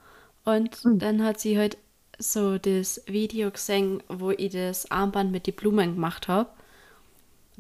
[0.44, 1.76] und dann hat sie halt
[2.18, 6.50] so das Video gesehen, wo ich das Armband mit den Blumen gemacht habe.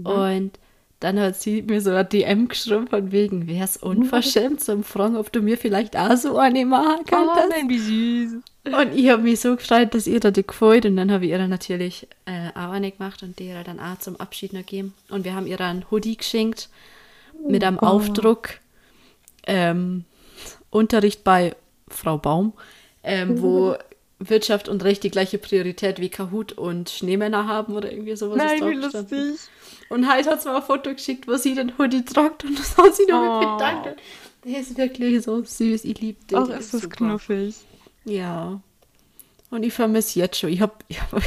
[0.02, 0.58] Und
[1.00, 5.16] dann hat sie mir so eine DM geschrieben von wegen, wäre es unverschämt zum Fragen,
[5.16, 7.50] ob du mir vielleicht auch so eine machen Oh könntest.
[7.50, 8.42] nein, wie süß.
[8.74, 10.86] Und ich habe mich so gefreut, dass ihr das gefällt.
[10.86, 13.98] Und dann habe ich ihr natürlich äh, auch eine gemacht und die ihr dann auch
[13.98, 14.94] zum Abschied noch gegeben.
[15.08, 16.68] Und wir haben ihr dann einen Hoodie geschenkt
[17.46, 18.50] mit einem Aufdruck.
[19.46, 20.04] Ähm,
[20.70, 21.56] Unterricht bei
[21.88, 22.52] Frau Baum,
[23.02, 23.74] ähm, wo
[24.18, 28.36] Wirtschaft und Recht die gleiche Priorität wie Kahoot und Schneemänner haben oder irgendwie sowas.
[28.36, 29.38] Nein, wie lustig.
[29.88, 32.94] Und heute hat mal ein Foto geschickt, wo sie den Hoodie tragt und das hat
[32.96, 33.38] sie noch Oh.
[33.38, 34.00] mit bedankt.
[34.44, 36.38] Der ist wirklich so süß, ich liebe den.
[36.38, 36.96] Auch ist das super.
[36.96, 37.54] knuffig.
[38.08, 38.60] Ja.
[39.50, 40.50] Und ich vermisse jetzt schon.
[40.50, 41.22] Ich hab, ich hab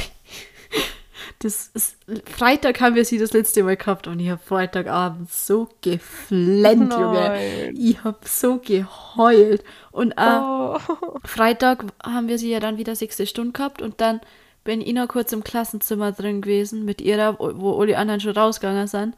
[1.38, 5.68] das ist, Freitag haben wir sie das letzte Mal gehabt und ich habe Freitagabend so
[5.80, 7.72] geflennt, Junge.
[7.74, 9.64] Ich habe so geheult.
[9.90, 10.78] Und äh, Oh.
[11.24, 14.20] Freitag haben wir sie ja dann wieder sechste Stunde gehabt und dann
[14.64, 18.86] bin ich noch kurz im Klassenzimmer drin gewesen mit ihrer, wo alle anderen schon rausgegangen
[18.86, 19.16] sind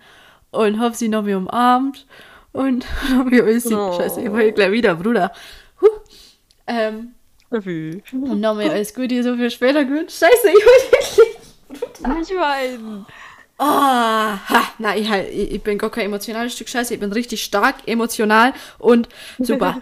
[0.51, 2.07] und hab sie noch mal umarmt
[2.53, 3.93] und hab mir alles Oh.
[3.93, 5.33] Scheiße, ich heul gleich wieder, Bruder.
[5.81, 5.89] Huh.
[6.67, 7.14] Ähm,
[7.63, 8.03] Wie?
[8.13, 10.11] und nochmal alles Gute, so viel später gut.
[10.11, 12.19] Scheiße, ich wollte wirklich.
[12.19, 13.07] Nicht weinen.
[13.59, 16.95] Oh, ha, na, ich, halt, ich, bin gar kein emotionales Stück Scheiße.
[16.95, 19.81] Ich bin richtig stark emotional und super.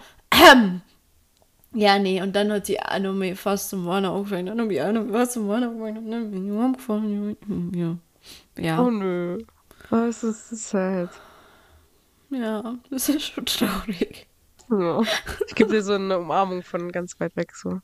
[1.75, 4.45] Ja, nee, und dann hat sie auch noch mal fast zum Warnen angefangen.
[4.45, 5.97] Dann habe ich auch noch fast zum Warnen angefangen.
[5.97, 7.79] Und dann bin ich.
[7.79, 7.97] Ja.
[8.63, 8.79] Ja.
[8.79, 9.39] Oh nö.
[9.89, 11.09] Was ist das sad?
[12.29, 14.27] ja, das ist schon traurig.
[14.79, 15.01] Ja.
[15.47, 17.79] Ich gebe dir so eine Umarmung von ganz weit weg so.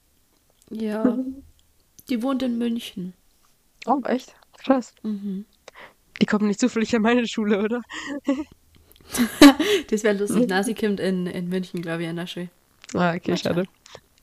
[0.71, 1.17] Ja.
[2.09, 3.13] Die wohnt in München.
[3.85, 4.33] Oh, echt?
[4.63, 4.93] Krass.
[5.03, 5.45] Mhm.
[6.21, 7.81] Die kommen nicht zufällig an meine Schule, oder?
[9.89, 10.45] Das wäre lustig.
[10.47, 12.49] Na, sie kommt in, in München, glaube ich, an der Schule.
[12.93, 13.65] Ah, okay, schade.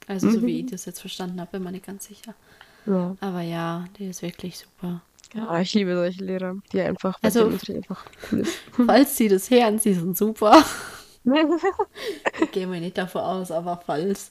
[0.07, 2.35] Also, so wie ich das jetzt verstanden habe, bin mir nicht ganz sicher.
[2.87, 3.17] Ja.
[3.21, 5.03] Aber ja, die ist wirklich super.
[5.35, 8.59] ja, ich liebe solche Lehrer, die einfach, Also- einfach cool ist.
[8.87, 10.65] Falls sie das hören, sie sind super.
[12.43, 14.31] Ich gehe mal nicht davon aus, aber falls.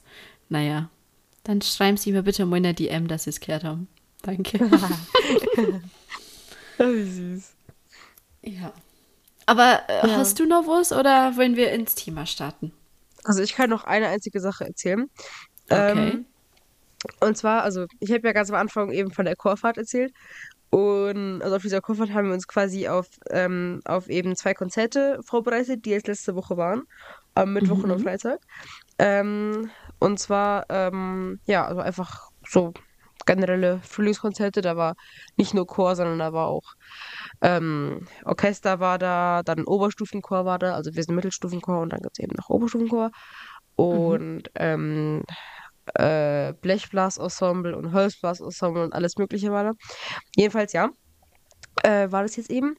[0.49, 0.89] Naja,
[1.43, 3.87] dann schreiben Sie mir bitte in der DM, dass Sie es gehört haben.
[4.21, 4.59] Danke.
[6.77, 7.53] Oh, wie süß.
[8.41, 8.73] ja.
[9.45, 10.17] Aber äh, Ja.
[10.17, 12.73] hast du noch was oder wollen wir ins Thema starten?
[13.23, 15.09] Also ich kann noch eine einzige Sache erzählen.
[15.69, 16.09] Okay.
[16.09, 16.25] Ähm,
[17.21, 20.13] und zwar, also ich habe ja ganz am Anfang eben von der Chorfahrt erzählt.
[20.75, 25.21] Und also auf dieser Chorfahrt haben wir uns quasi auf, ähm, auf eben zwei Konzerte
[25.23, 26.83] vorbereitet, die jetzt letzte Woche waren.
[27.33, 28.41] Am Mittwoch und am Freitag.
[28.99, 32.73] Ähm, und zwar, ähm, ja, also einfach so
[33.25, 34.59] generelle Frühlingskonzerte.
[34.59, 34.95] Da war
[35.37, 36.73] nicht nur Chor, sondern da war auch
[37.39, 42.19] ähm, Orchester war da, dann Oberstufenchor war da, also wir sind Mittelstufenchor und dann gibt
[42.19, 43.11] es eben noch Oberstufenchor.
[43.77, 45.23] Und ähm,
[45.93, 49.71] äh, Blechblasensemble und Holzblasensemble und alles Mögliche war da.
[50.35, 50.89] Jedenfalls, ja,
[51.83, 52.75] äh, war das jetzt eben.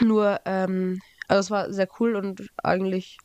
[0.00, 3.18] Nur, ähm, also es war sehr cool und eigentlich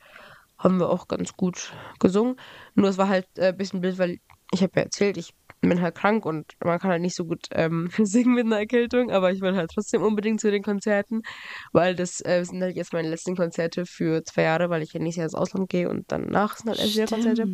[0.57, 2.35] haben wir auch ganz gut gesungen.
[2.75, 4.17] Nur es war halt äh, ein bisschen blöd, weil
[4.51, 7.47] ich habe ja erzählt, ich bin halt krank und man kann halt nicht so gut
[7.51, 11.21] ähm, singen mit einer Erkältung, aber ich will halt trotzdem unbedingt zu den Konzerten,
[11.73, 14.99] weil das äh, sind halt jetzt meine letzten Konzerte für zwei Jahre, weil ich ja
[14.99, 17.53] nächstes Jahr ins Ausland gehe und danach sind halt erst wieder Konzerte.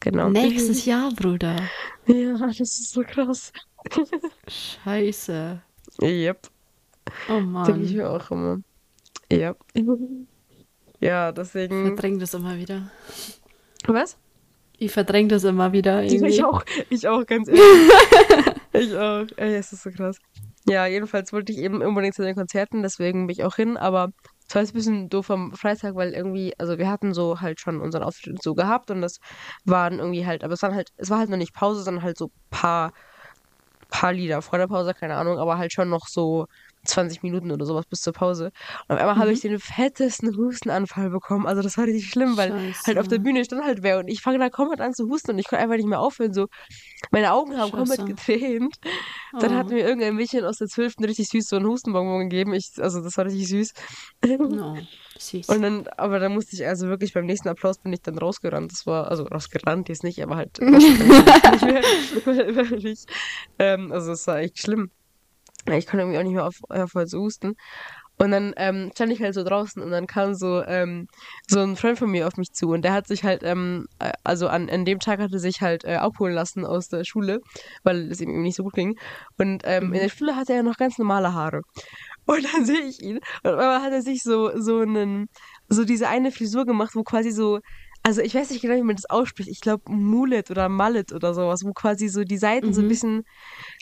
[0.00, 0.28] Genau.
[0.28, 1.56] Nächstes Jahr, Bruder.
[2.06, 3.52] Ja, das ist so krass.
[4.48, 5.60] Scheiße.
[6.02, 6.48] Yep,
[7.28, 7.32] Oh
[7.64, 7.96] denke ich Mann.
[7.96, 8.60] mir auch immer.
[9.30, 9.84] Ja, Ich
[11.34, 11.86] deswegen.
[11.86, 12.90] verdränge das immer wieder.
[13.86, 14.18] Was?
[14.78, 16.02] Ich verdränge das immer wieder.
[16.04, 16.28] Irgendwie.
[16.30, 17.62] Ich auch, ich auch, ganz ehrlich.
[18.72, 19.24] ich auch.
[19.36, 20.18] Ey, es ist so krass.
[20.68, 24.12] Ja, jedenfalls wollte ich eben unbedingt zu den Konzerten, deswegen bin ich auch hin, aber
[24.48, 27.60] es war jetzt ein bisschen doof am Freitag, weil irgendwie, also wir hatten so halt
[27.60, 29.18] schon unseren Auftritt so gehabt und das
[29.64, 32.16] waren irgendwie halt, aber es waren halt, es war halt noch nicht Pause, sondern halt
[32.16, 32.92] so paar,
[33.90, 36.46] paar Lieder vor der Pause, keine Ahnung, aber halt schon noch so
[36.86, 38.50] 20 Minuten oder sowas bis zur Pause.
[38.88, 41.46] Und auf einmal habe ich den fettesten Hustenanfall bekommen.
[41.46, 42.52] Also das war richtig schlimm, weil
[42.86, 43.20] halt auf der Scheiße.
[43.20, 45.62] Bühne stand halt wer und ich fange da komplett an zu husten und ich konnte
[45.62, 46.32] einfach nicht mehr aufhören.
[46.32, 46.46] So,
[47.10, 48.08] meine Augen haben komplett Scheiße.
[48.14, 48.76] getränt.
[49.40, 49.74] Dann hat Oh.
[49.74, 50.94] mir irgendein Mädchen aus der 12.
[51.00, 52.54] richtig süß so einen Hustenbonbon gegeben.
[52.54, 53.72] Ich, also das war richtig süß.
[54.38, 54.76] Oh,
[55.18, 55.48] süß.
[55.48, 58.70] Und dann, aber dann musste ich also wirklich beim nächsten Applaus bin ich dann rausgerannt.
[58.72, 60.98] Das war, also rausgerannt jetzt nicht, aber halt nicht
[61.62, 61.82] mehr,
[62.26, 63.04] wirklich.
[63.58, 64.90] Ähm, also das war echt schlimm.
[65.74, 67.54] Ich konnte irgendwie auch nicht mehr auf, aufhören zu husten.
[68.18, 71.06] Und dann ähm, stand ich halt so draußen und dann kam so, ähm,
[71.46, 74.10] so ein Freund von mir auf mich zu und der hat sich halt, ähm, äh,
[74.24, 77.40] also an, an dem Tag hatte sich halt äh, abholen lassen aus der Schule,
[77.84, 78.98] weil es ihm eben nicht so gut ging.
[79.38, 81.60] Und ähm, in der Schule hatte er noch ganz normale Haare.
[82.26, 85.26] Und dann sehe ich ihn und auf einmal hat er sich so, so einen,
[85.68, 87.60] so diese eine Frisur gemacht, wo quasi so,
[88.02, 89.48] also ich weiß nicht genau, wie man das ausspricht.
[89.48, 92.88] Ich glaube Mullet oder Mallet oder sowas, wo quasi so die Seiten so ein Mhm.
[92.88, 93.22] bisschen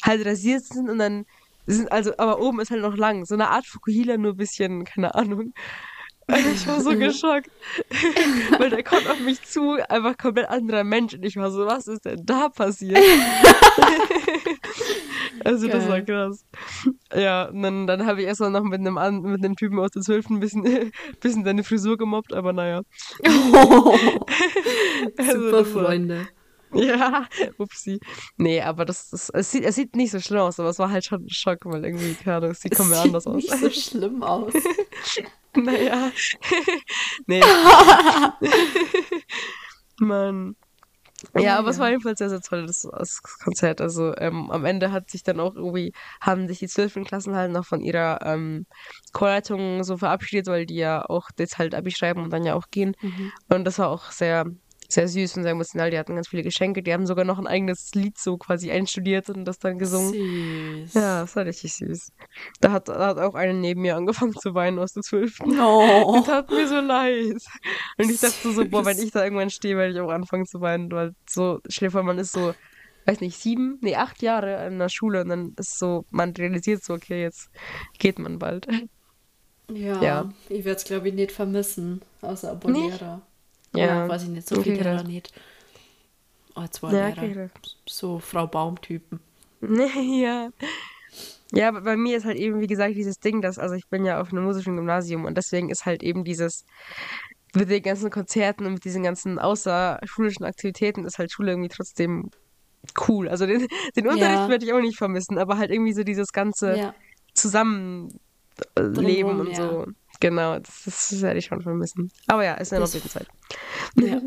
[0.05, 1.25] halt rasiert sind und dann
[1.67, 3.25] sind, also, aber oben ist halt noch lang.
[3.25, 5.53] So eine Art Fukuhila, nur ein bisschen, keine Ahnung.
[6.27, 7.51] Und ich war so geschockt.
[8.59, 11.13] Weil der kommt auf mich zu, einfach komplett anderer Mensch.
[11.15, 12.99] Und ich war so, was ist denn da passiert?
[15.45, 16.29] also das war Geil.
[16.31, 16.45] krass.
[17.15, 19.79] Ja, und dann, dann habe ich erst mal noch mit einem, an- mit einem Typen
[19.79, 20.31] aus der 12.
[20.31, 20.63] ein bisschen,
[21.21, 22.83] bisschen seine Frisur gemobbt, aber naja.
[25.19, 26.27] Also Super Freunde.
[26.85, 27.27] Ja,
[27.59, 28.01] upsi.
[28.37, 30.91] Nee, aber das, das es, sieht, es sieht nicht so schlimm aus, aber es war
[30.91, 33.37] halt schon ein Schock, weil irgendwie, keine Ahnung, es sieht komplett Sieht anders aus.
[33.37, 34.53] nicht so schlimm aus.
[35.57, 36.11] Naja.
[37.29, 37.41] nee.
[40.01, 40.57] Mann.
[41.39, 43.81] Ja, aber es war jedenfalls sehr, sehr toll, das, das Konzert.
[43.81, 47.53] Also ähm, am Ende hat sich dann auch irgendwie, haben sich die zwölften Klassen halt
[47.53, 48.67] noch von ihrer ähm,
[49.13, 52.67] Chorleitung so verabschiedet, weil die ja auch jetzt halt Abi schreiben und dann ja auch
[52.71, 52.95] gehen.
[53.01, 53.33] Mhm.
[53.49, 54.45] Und das war auch sehr,
[54.95, 55.91] sehr süß und sehr emotional.
[55.91, 56.83] Die hatten ganz viele Geschenke.
[56.83, 60.13] Die haben sogar noch ein eigenes Lied so quasi einstudiert und das dann gesungen.
[60.13, 60.95] Süß.
[60.95, 62.13] Ja, das war richtig süß.
[62.61, 65.59] Da hat, da hat auch eine neben mir angefangen zu weinen aus der zwölften.
[65.61, 66.15] Oh.
[66.25, 67.37] Das tat mir so leid.
[67.99, 70.61] Und ich dachte so, boah, wenn ich da irgendwann stehe, werde ich auch anfangen zu
[70.61, 72.55] weinen, weil so, stell dir vor, man ist so,
[73.07, 76.83] weiß nicht, sieben, nee, acht Jahre in der Schule und dann ist so, man realisiert
[76.83, 77.51] so, okay, jetzt
[77.99, 78.67] geht man bald.
[79.73, 80.33] Ja, Ja.
[80.49, 83.01] ich werde es, glaube ich, nicht vermissen, außer Nicht?
[83.01, 83.23] Lehrer.
[83.81, 84.09] Ja.
[84.09, 85.33] Weiß ich nicht, so Okay, viele Lehrer nicht.
[86.57, 87.51] Oh, zwei Ja, Lehrer.
[87.87, 89.21] So Frau Baum-Typen.
[90.21, 90.49] Ja.
[91.53, 94.05] Ja, aber bei mir ist halt eben, wie gesagt, dieses Ding, dass, also ich bin
[94.05, 96.65] ja auf einem musischen Gymnasium und deswegen ist halt eben dieses,
[97.55, 102.31] mit den ganzen Konzerten und mit diesen ganzen außerschulischen Aktivitäten ist halt Schule irgendwie trotzdem
[103.09, 103.29] cool.
[103.29, 104.49] Also den, den Unterricht Ja.
[104.49, 106.95] würde ich auch nicht vermissen, aber halt irgendwie so dieses ganze Ja.
[107.35, 108.11] Zusammenleben
[108.75, 109.87] Drumrum, und so.
[110.21, 112.11] Genau, das, das werde ich schon vermissen.
[112.27, 113.27] Aber ja, ist ja noch ein bisschen Zeit.
[113.97, 114.21] ja.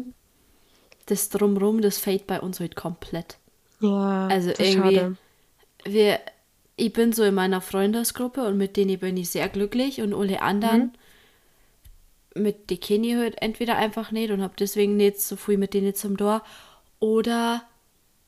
[1.06, 3.38] Das Drumrum, das fällt bei uns halt komplett.
[3.80, 5.18] Ja, Also irgendwie- schade.
[5.86, 6.20] Wir,
[6.76, 10.42] ich bin so in meiner Freundesgruppe und mit denen bin ich sehr glücklich und alle
[10.42, 10.98] anderen
[12.36, 15.74] mit die kenne ich halt entweder einfach nicht und habe deswegen nicht so viel mit
[15.74, 16.44] denen zum Tor
[17.00, 17.64] oder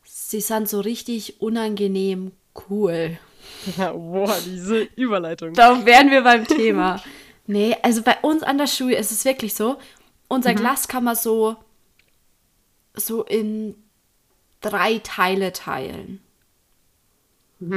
[0.04, 2.32] sie sind so richtig unangenehm
[2.70, 3.18] cool.
[3.78, 5.54] Ja, boah, diese Überleitung.
[5.54, 7.02] Da wären wir beim Thema.
[7.52, 9.80] Nee, also bei uns an der Schule ist es wirklich so,
[10.28, 11.56] unser Glas kann man so,
[12.94, 13.74] so in
[14.62, 16.22] drei Teile teilen.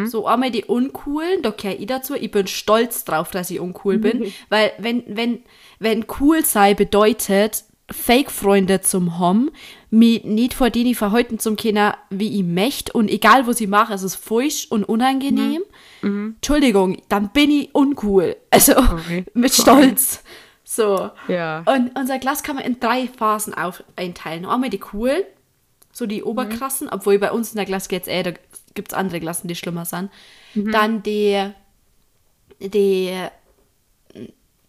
[0.07, 2.15] So einmal die Uncoolen, da gehöre ich dazu.
[2.15, 4.31] Ich bin stolz drauf, dass ich uncool bin.
[4.51, 5.43] Weil wenn, wenn,
[5.79, 9.51] wenn cool sei bedeutet, Fake-Freunde zum haben,
[9.89, 12.93] mich nicht vor denen verhalten zum Kinder, wie ich möchte.
[12.93, 15.63] Und egal, was ich mache, es ist falsch und unangenehm.
[16.03, 18.37] Entschuldigung, dann bin ich uncool.
[18.51, 19.25] Also Okay.
[19.35, 20.23] mit Stolz.
[20.65, 21.11] So.
[21.29, 21.65] Ja.
[21.67, 24.47] Und unser Glas kann man in drei Phasen auf einteilen.
[24.47, 25.23] Einmal die coolen,
[25.93, 28.33] so die oberkrassen, obwohl bei uns in der Klasse geht's eh, da
[28.75, 30.11] gibt es andere Klassen, die schlimmer sind.
[30.55, 31.51] Dann die,
[32.59, 33.13] die,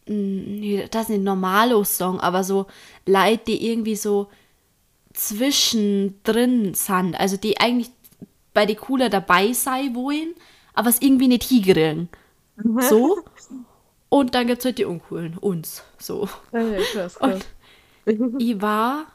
[0.05, 2.67] das ist nicht Normalo-Song, aber so
[3.05, 4.29] Leute, die irgendwie so
[5.13, 7.89] zwischendrin sind, also die eigentlich
[8.53, 10.33] bei die Cooler dabei sein wollen,
[10.73, 12.09] aber es irgendwie nicht hingrillen.
[12.79, 13.19] So.
[14.09, 15.83] Und dann gibt es halt die Uncoolen, uns.
[15.97, 16.29] So.
[16.51, 16.61] Ja,
[16.93, 17.39] krass, krass.
[18.05, 19.07] Und ich war,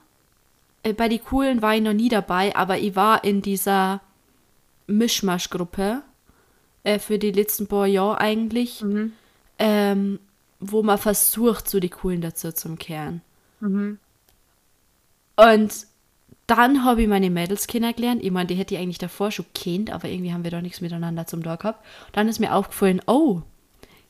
[0.83, 4.01] äh, bei die Coolen war ich noch nie dabei, aber ich war in dieser
[4.89, 6.03] Mischmasch-Gruppe
[6.83, 8.85] äh, für die letzten paar Jahre eigentlich,
[9.61, 10.19] ähm,
[10.59, 13.21] wo man versucht, so die Coolen dazu zum Kehren.
[15.37, 15.87] Und
[16.49, 18.25] dann habe ich meine Mädels kennengelernt.
[18.25, 20.81] Ich meine, die hätte ich eigentlich davor schon kennt, aber irgendwie haben wir doch nichts
[20.81, 21.85] miteinander zum Tag gehabt.
[22.13, 23.43] Dann ist mir aufgefallen, oh,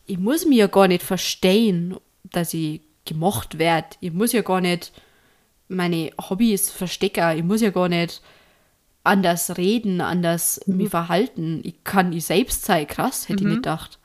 [0.07, 3.89] ich muss mir ja gar nicht verstehen, dass ich gemocht werde.
[4.01, 4.93] Ich muss ja gar nicht
[5.67, 7.37] meine Hobbys verstecken.
[7.37, 8.23] Ich muss ja gar nicht
[9.03, 11.61] anders reden, anders mich verhalten.
[11.65, 12.87] Ich kann ich selbst sein.
[12.87, 13.99] Krass, hätte ich nicht gedacht.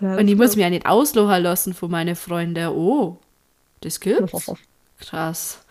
[0.00, 2.68] Ja, Und ich muss mich ja nicht auslachen lassen von meinen Freunden.
[2.68, 3.18] Oh,
[3.82, 4.50] das gibt's.
[4.98, 5.63] Krass.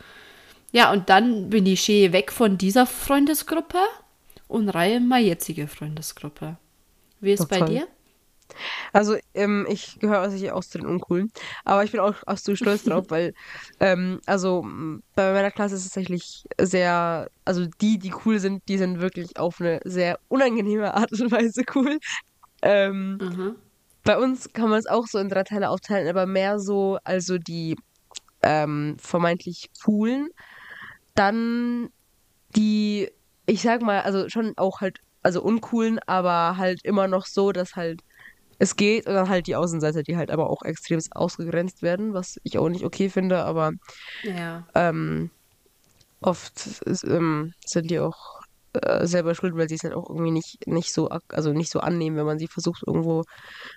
[0.74, 3.78] Ja, und dann bin ich schön weg von dieser Freundesgruppe
[4.48, 6.58] und reihe in meine jetzige Freundesgruppe.
[7.22, 7.68] Wie ist bei toll.
[7.70, 7.88] dir?
[8.92, 11.32] Also, ähm, ich gehöre tatsächlich auch zu den Uncoolen.
[11.64, 13.34] Aber ich bin auch absolut stolz drauf, weil,
[13.80, 14.64] ähm, also,
[15.16, 19.38] bei meiner Klasse ist es tatsächlich sehr, also die, die cool sind, die sind wirklich
[19.38, 22.00] auf eine sehr unangenehme Art und Weise cool.
[22.64, 23.56] Ähm, Mhm.
[24.04, 27.38] bei uns kann man es auch so in drei Teile aufteilen, aber mehr so, also
[27.38, 27.76] die
[28.42, 30.30] ähm, vermeintlich coolen,
[31.16, 31.90] dann
[32.56, 33.10] die,
[33.46, 37.76] ich sag mal, also schon auch halt, also uncoolen, aber halt immer noch so, dass
[37.76, 38.02] halt
[38.60, 42.38] es geht und dann halt die Außenseiter, die halt aber auch extrem ausgegrenzt werden, was
[42.44, 43.72] ich auch nicht okay finde, aber
[44.24, 44.68] Ja.
[44.76, 45.32] ähm,
[46.22, 48.42] oft ist, ähm, sind die auch
[48.74, 51.80] äh, selber schuld, weil sie es halt auch irgendwie nicht, nicht so, also nicht so
[51.80, 53.24] annehmen, wenn man sie versucht, irgendwo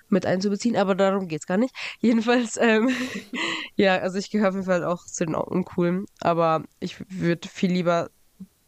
[0.09, 0.75] mit einzubeziehen.
[0.75, 1.75] Aber darum geht es gar nicht.
[1.99, 2.89] Jedenfalls, ähm,
[3.75, 7.71] ja, also ich gehöre auf jeden Fall auch zu den Uncoolen, aber ich würde viel
[7.71, 8.09] lieber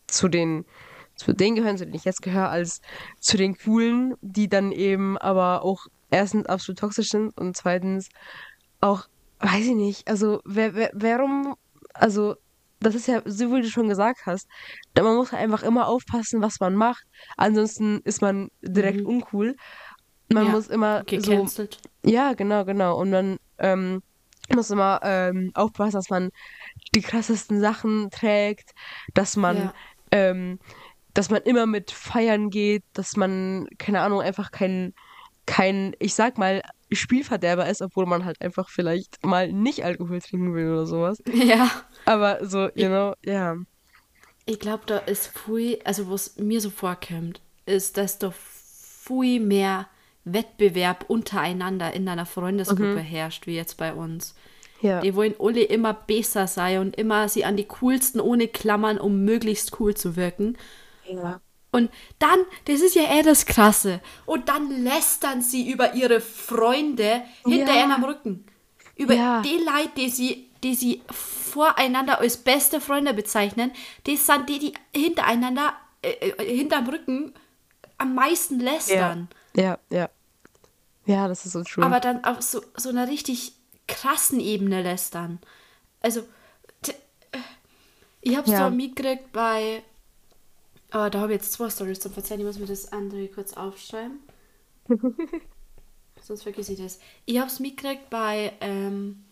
[0.08, 0.66] zu den
[1.16, 2.80] zu denen gehören, zu denen ich jetzt gehöre, als
[3.20, 8.08] zu den Coolen, die dann eben aber auch erstens absolut toxisch sind und zweitens
[8.80, 11.56] auch, weiß ich nicht, also wer, wer, warum,
[11.94, 12.36] also
[12.80, 14.48] das ist ja, so wie du schon gesagt hast,
[14.96, 17.04] man muss einfach immer aufpassen, was man macht,
[17.38, 19.06] ansonsten ist man direkt Mhm.
[19.06, 19.56] uncool.
[20.30, 21.80] Man Ja, muss immer so, Gecancelt.
[22.04, 22.98] ja, genau, genau.
[23.00, 24.02] Und man ähm,
[24.54, 26.30] muss immer ähm, aufpassen, dass man
[26.96, 28.72] die krassesten Sachen trägt,
[29.14, 29.74] dass man, Ja.
[30.12, 30.60] ähm,
[31.14, 34.94] dass man immer mit feiern geht, dass man, keine Ahnung, einfach kein,
[35.50, 40.54] kein, ich sag mal, Spielverderber ist, obwohl man halt einfach vielleicht mal nicht Alkohol trinken
[40.54, 41.18] will oder sowas.
[41.34, 41.72] Ja.
[42.06, 43.56] Aber so, you know, ja.
[44.46, 49.88] Ich glaube, da ist viel, also was mir so vorkommt, ist, dass da viel mehr
[50.24, 54.36] Wettbewerb untereinander in einer Freundesgruppe herrscht, wie jetzt bei uns.
[54.82, 55.02] Ja.
[55.02, 59.26] Die wollen alle immer besser sein und immer sie an die coolsten ohne Klammern, um
[59.26, 60.58] möglichst cool zu wirken.
[61.08, 61.42] Ja.
[61.72, 67.22] Und dann, das ist ja eher das Krasse, und dann lästern sie über ihre Freunde
[67.46, 67.88] hinter Ja.
[67.88, 68.46] ihrem Rücken.
[68.96, 69.42] Über Ja.
[69.42, 73.72] die Leute, die sie, die sie voreinander als beste Freunde bezeichnen,
[74.06, 77.34] das sind die, die hintereinander, äh, äh, hinterm Rücken
[77.98, 79.30] am meisten lästern.
[79.56, 80.10] Ja, ja.
[81.06, 81.86] Ja, das ist so true.
[81.86, 83.54] Aber dann auf so, so einer richtig
[83.88, 85.40] krassen Ebene lästern.
[86.02, 86.22] Also,
[86.88, 87.38] äh,
[88.22, 88.70] ich hab's Ja.
[88.70, 89.84] so mitgekriegt bei.
[90.92, 92.40] Oh, da habe ich jetzt zwei Stories zum Verzeihen.
[92.40, 94.20] Ich muss mir das andere kurz aufschreiben.
[96.22, 97.00] Sonst vergesse ich das.
[97.26, 98.54] Ich hab's mitgekriegt bei.
[98.62, 99.24] Ähm,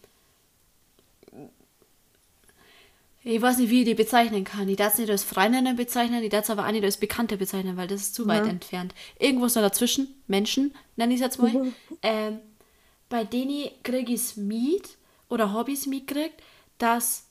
[3.23, 4.69] ich weiß nicht, wie ich die bezeichnen kann.
[4.69, 7.35] Ich darf es nicht als Freundinnen bezeichnen, ich darf es aber auch nicht als Bekannte
[7.35, 8.93] bezeichnen, weil das ist zu weit entfernt.
[9.19, 11.73] Irgendwo so dazwischen, Menschen, nenne ich es jetzt mal.
[12.03, 12.39] ähm,
[13.09, 16.41] bei denen kriege ich es mit oder habe ich es mitgekriegt,
[16.77, 17.25] dass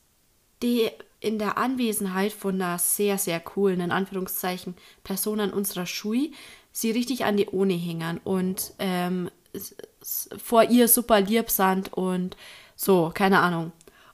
[0.63, 0.91] die
[1.27, 6.31] in der Anwesenheit von einer sehr, sehr coolen, in Anführungszeichen, Person an unserer Schule,
[6.73, 9.31] sie richtig an die Ohne hängen und ähm,
[10.37, 12.37] vor ihr super lieb sind und
[12.77, 13.73] so, keine Ahnung.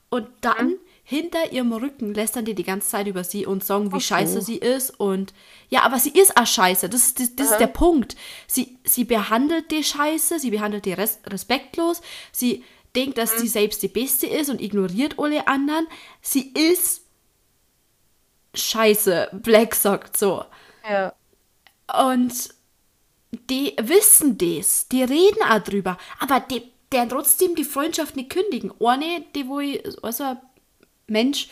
[0.09, 3.95] Und dann hinter ihrem Rücken lästern die die ganze Zeit über sie und sagen, wie
[3.95, 3.99] so.
[3.99, 5.33] scheiße sie ist und
[5.69, 8.15] ja, aber sie ist auch scheiße, das ist, das, das ist der Punkt.
[8.47, 12.63] Sie, sie behandelt die scheiße, sie behandelt die res respektlos, sie
[12.95, 15.87] denkt, dass sie selbst die Beste ist und ignoriert alle anderen.
[16.21, 17.02] Sie ist
[18.53, 20.45] scheiße, Black sagt so.
[20.89, 21.13] ja.
[22.09, 22.53] Und
[23.49, 28.71] die wissen das, die reden auch drüber, aber die, der trotzdem die Freundschaft nicht kündigen.
[28.79, 30.37] Eine, die wo ich, also ein
[31.07, 31.49] Mensch,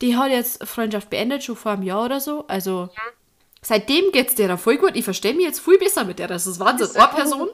[0.00, 2.46] die hat jetzt Freundschaft beendet, schon vor einem Jahr oder so.
[2.48, 2.90] Also
[3.62, 4.92] seitdem geht's der voll gut.
[4.94, 6.28] Ich verstehe mich jetzt viel besser mit der.
[6.28, 6.86] Das ist Wahnsinn.
[6.86, 7.48] Ist Eine Person,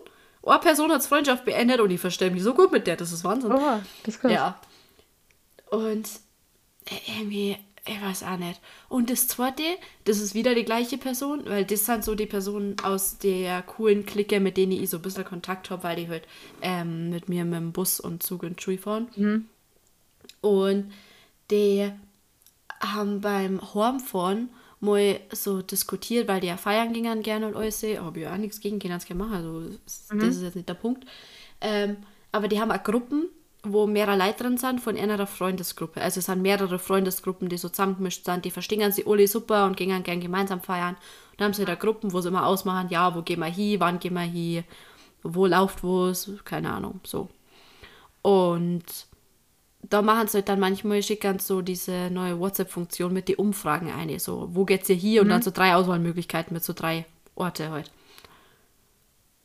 [0.44, 2.96] eine Person hat Freundschaft beendet und ich verstehe mich so gut mit der.
[2.96, 3.52] Das ist Wahnsinn.
[3.52, 4.32] Oh, das ist krass.
[4.32, 4.60] Ja.
[5.70, 6.08] Und
[6.86, 7.58] äh, irgendwie,
[7.88, 8.60] ich weiß auch nicht.
[8.88, 9.62] Und das zweite,
[10.04, 14.06] das ist wieder die gleiche Person, weil das sind so die Personen aus der coolen
[14.06, 16.24] Clique, mit denen ich so ein bisschen Kontakt habe, weil die halt
[16.62, 19.08] ähm, mit mir mit dem Bus und Zug und Schule fahren.
[20.40, 20.92] Und
[21.50, 21.90] die
[22.80, 27.82] haben beim Heimfahren mal so diskutiert, weil die ja feiern gingen gerne und alles.
[27.82, 29.34] Habe ich auch nichts gegen, können gerne machen.
[29.34, 31.04] Also, das das ist jetzt nicht der Punkt.
[31.60, 31.96] Ähm,
[32.30, 33.28] aber die haben auch Gruppen,
[33.62, 36.00] wo mehrere Leute drin sind von einer Freundesgruppe.
[36.00, 38.44] Also es sind mehrere Freundesgruppen, die so zusammengemischt sind.
[38.44, 40.94] Die verstehen sie alle super und gehen gern gemeinsam feiern.
[40.94, 43.80] Und dann haben sie da Gruppen, wo sie immer ausmachen, ja, wo gehen wir hin,
[43.80, 44.64] wann gehen wir hin,
[45.22, 47.28] wo läuft was, keine Ahnung, so.
[48.22, 48.84] Und
[49.82, 54.18] da machen sie halt dann manchmal schicken so diese neue WhatsApp-Funktion mit den Umfragen ein.
[54.18, 55.22] So, wo geht's ihr hier?
[55.22, 57.90] Und dann so drei Auswahlmöglichkeiten mit so drei Orte halt.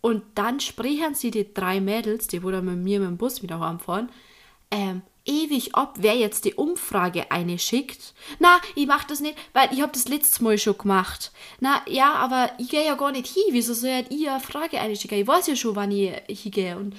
[0.05, 3.61] Und dann sprechen sie die drei Mädels, die wohl mit mir mit dem Bus wieder
[3.61, 4.09] heimfahren,
[4.69, 8.13] ähm, ewig ab, wer jetzt die Umfrage eine schickt.
[8.37, 11.31] Na, ich mach das nicht, weil ich hab das letztes Mal schon gemacht.
[11.61, 13.43] Na, ja, aber ich gehe ja gar nicht hin.
[13.51, 15.19] Wieso soll ich eine Frage eine schicken?
[15.21, 16.75] Ich weiß ja schon, wann ich hingehe.
[16.75, 16.95] Und,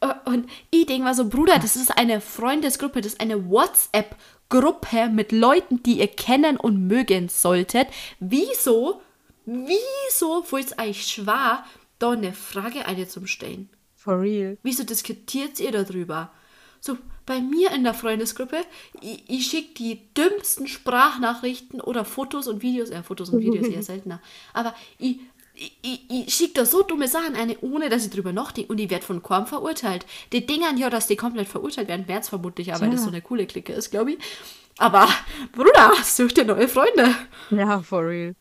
[0.00, 5.08] äh, und ich denke mal so, Bruder, das ist eine Freundesgruppe, das ist eine WhatsApp-Gruppe
[5.08, 7.88] mit Leuten, die ihr kennen und mögen solltet.
[8.20, 9.00] Wieso,
[9.46, 11.64] wieso wollt ihr euch schwer,
[11.98, 13.68] da eine Frage eine zum Stellen?
[13.94, 14.58] For real.
[14.62, 16.30] Wieso diskutiert ihr darüber?
[16.80, 18.58] So, bei mir in der Freundesgruppe,
[19.00, 23.82] ich, ich schicke die dümmsten Sprachnachrichten oder Fotos und Videos, ja, Fotos und Videos eher
[23.82, 24.20] seltener,
[24.52, 25.18] aber ich,
[25.82, 28.90] ich, ich, schicke da so dumme Sachen eine, ohne dass ich drüber nachdenke und ich
[28.90, 30.04] werde von kaum verurteilt.
[30.32, 32.92] Die Dingern, ja, dass die komplett verurteilt werden, werden es vermutlich, aber Ja.
[32.92, 34.18] das so eine coole Clique ist, glaube ich.
[34.78, 35.08] Aber,
[35.52, 37.14] Bruder, such dir neue Freunde.
[37.50, 38.34] Ja, for real.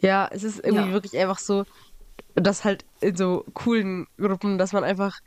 [0.00, 0.92] Ja, es ist irgendwie Ja.
[0.92, 1.64] wirklich einfach so,
[2.34, 5.18] dass halt in so coolen Gruppen, dass man einfach,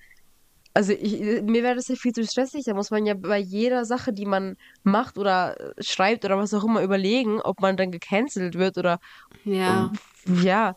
[0.74, 3.86] also ich, mir wäre das ja viel zu stressig, da muss man ja bei jeder
[3.86, 8.56] Sache, die man macht oder schreibt oder was auch immer überlegen, ob man dann gecancelt
[8.56, 9.00] wird oder
[9.44, 9.92] Ja.
[10.26, 10.76] ja,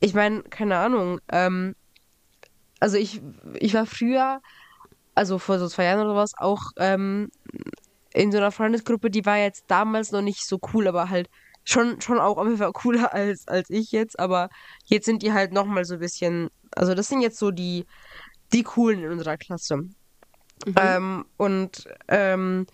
[0.00, 1.20] ich meine, keine Ahnung.
[1.30, 1.74] Ähm,
[2.80, 3.20] also ich,
[3.54, 4.40] ich war früher,
[5.14, 7.28] also vor so zwei Jahren oder was, auch ähm,
[8.12, 11.28] in so einer Freundesgruppe, die war jetzt damals noch nicht so cool, aber halt
[11.70, 14.18] schon, schon auch auf jeden Fall cooler als, als ich jetzt.
[14.18, 14.48] Aber
[14.84, 17.86] jetzt sind die halt nochmal so ein bisschen, also das sind jetzt so die,
[18.52, 19.88] die coolen in unserer Klasse.
[20.76, 22.66] Ähm, und ähm,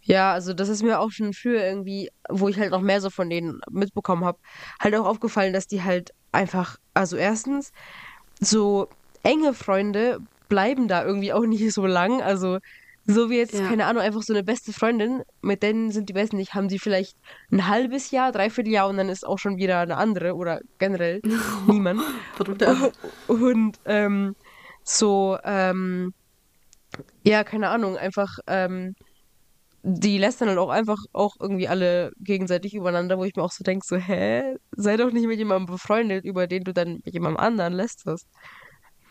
[0.00, 3.10] ja, also das ist mir auch schon früher irgendwie, wo ich halt noch mehr so
[3.10, 4.38] von denen mitbekommen habe,
[4.80, 7.72] halt auch aufgefallen, dass die halt einfach, also erstens,
[8.40, 8.88] so
[9.22, 12.22] enge Freunde bleiben da irgendwie auch nicht so lang.
[12.22, 12.58] Also
[13.06, 13.68] so wie jetzt, Ja.
[13.68, 16.78] keine Ahnung, einfach so eine beste Freundin, mit denen sind die besten nicht, haben sie
[16.78, 17.16] vielleicht
[17.52, 21.20] ein halbes Jahr, dreiviertel Jahr und dann ist auch schon wieder eine andere oder generell
[21.66, 22.02] niemand.
[23.28, 24.34] Und ähm,
[24.82, 26.12] so, ähm,
[27.22, 28.94] ja, keine Ahnung, einfach, ähm,
[29.82, 33.62] die lästern halt auch einfach auch irgendwie alle gegenseitig übereinander, wo ich mir auch so
[33.62, 34.56] denke, so, hä?
[34.72, 38.26] Sei doch nicht mit jemandem befreundet, über den du dann mit jemandem anderen lästerst.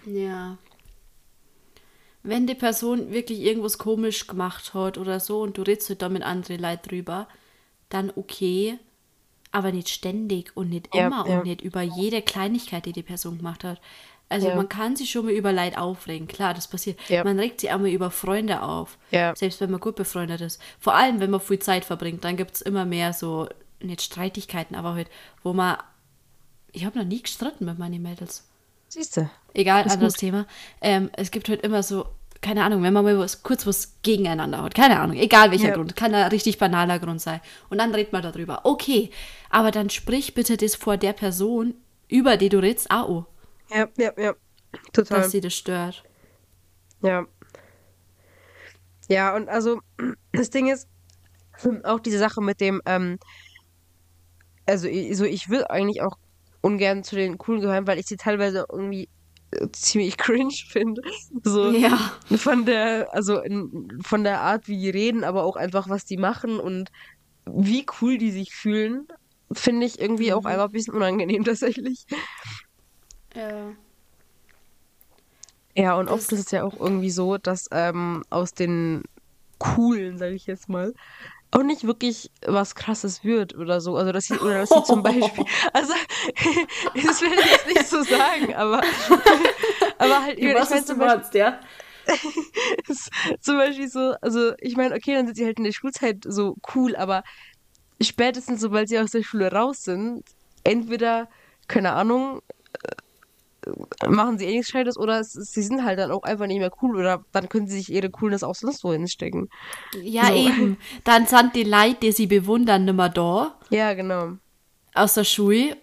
[0.06, 0.58] Ja.
[2.28, 6.09] Wenn die Person wirklich irgendwas komisch gemacht hat oder so und du redest halt da
[6.09, 7.28] mit anderen Leuten drüber,
[7.89, 8.78] dann okay,
[9.51, 11.38] aber nicht ständig und nicht Ja, immer ja.
[11.39, 13.80] und nicht über jede Kleinigkeit, die die Person gemacht hat.
[14.28, 14.55] Also Ja.
[14.55, 16.99] man kann sich schon mal über Leid aufregen, klar, das passiert.
[17.09, 17.23] Ja.
[17.23, 19.36] Man regt sich auch mal über Freunde auf, Ja.
[19.36, 20.59] selbst wenn man gut befreundet ist.
[20.80, 23.47] Vor allem, wenn man viel Zeit verbringt, dann gibt es immer mehr so,
[23.80, 25.09] nicht Streitigkeiten, aber halt,
[25.43, 25.78] wo man,
[26.71, 28.49] ich habe noch nie gestritten mit meinen Mädels
[28.88, 29.30] Siehst du?
[29.56, 30.20] Egal, Ist anderes gut.
[30.20, 30.45] Thema.
[30.82, 32.06] Ähm, es gibt halt immer so,
[32.41, 35.76] keine Ahnung, wenn man mal was, kurz was gegeneinander hat, keine Ahnung, egal welcher Ja.
[35.76, 37.41] Grund, kann ein richtig banaler Grund sein.
[37.70, 38.62] Und dann redet man darüber.
[38.66, 39.10] Okay,
[39.49, 41.76] aber dann sprich bitte das vor der Person,
[42.08, 43.26] über die du redest, auch,
[43.72, 44.34] Ja, ja, ja.
[44.93, 45.22] Total.
[45.22, 46.03] dass sie das stört.
[47.01, 47.26] Ja.
[49.10, 49.80] Ja, und also
[50.34, 50.88] das Ding ist,
[51.84, 53.18] auch diese Sache mit dem, ähm,
[54.66, 56.18] also ich, so, ich will eigentlich auch
[56.62, 59.10] ungern zu den coolen gehören, weil ich sie teilweise irgendwie
[59.72, 61.01] ziemlich cringe finde.
[61.43, 61.97] So Ja.
[62.38, 66.18] von der, also in, von der Art, wie die reden, aber auch einfach, was die
[66.18, 66.89] machen und
[67.45, 69.08] wie cool die sich fühlen,
[69.51, 72.06] finde ich irgendwie auch einfach ein bisschen unangenehm tatsächlich.
[73.36, 73.72] Ja.
[75.76, 79.03] Ja, und Das- oft ist es ja auch irgendwie so, dass ähm, aus den
[79.60, 80.93] coolen, sage ich jetzt mal,
[81.52, 83.96] auch nicht wirklich was krasses wird oder so.
[83.96, 85.93] Also dass sie, oder dass sie zum Beispiel, also
[87.06, 88.82] das will ich jetzt nicht so sagen, aber,
[89.98, 91.60] aber halt, ich mein, zum Beispiel, ja?
[92.88, 93.10] ist
[93.41, 96.56] zum Beispiel so, also ich meine, okay, dann sind sie halt in der Schulzeit so
[96.76, 97.24] cool, aber
[98.02, 100.24] spätestens sobald sie aus der Schule raus sind,
[100.64, 101.30] entweder,
[101.68, 102.41] keine Ahnung,
[104.07, 106.72] machen sie eh nichts Gescheites oder es, sie sind halt dann auch einfach nicht mehr
[106.82, 109.49] cool oder dann können sie sich ihre Coolness auch sonst wo hinstecken.
[110.01, 110.34] Ja, So.
[110.36, 110.78] eben.
[111.03, 114.34] Dann sind die Leute, die sie bewundern, nimmer da Ja, genau.
[114.93, 115.78] aus der Schule.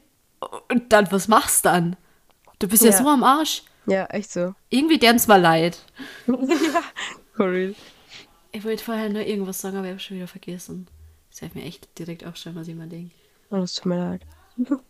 [0.71, 1.97] Und dann, was machst du dann?
[2.59, 2.97] Du bist ja, Ja.
[2.97, 3.63] so am Arsch.
[3.87, 4.55] Ja, echt so.
[4.71, 5.79] Irgendwie dern's mal leid.
[6.27, 6.35] ja,
[7.35, 7.75] for real.
[8.53, 10.87] Ich wollte vorher nur irgendwas sagen, aber ich habe schon wieder vergessen.
[11.31, 13.15] Das hätte mir echt direkt aufschreiben, was ich mal denke.
[13.51, 14.23] Oh, das tut mir leid.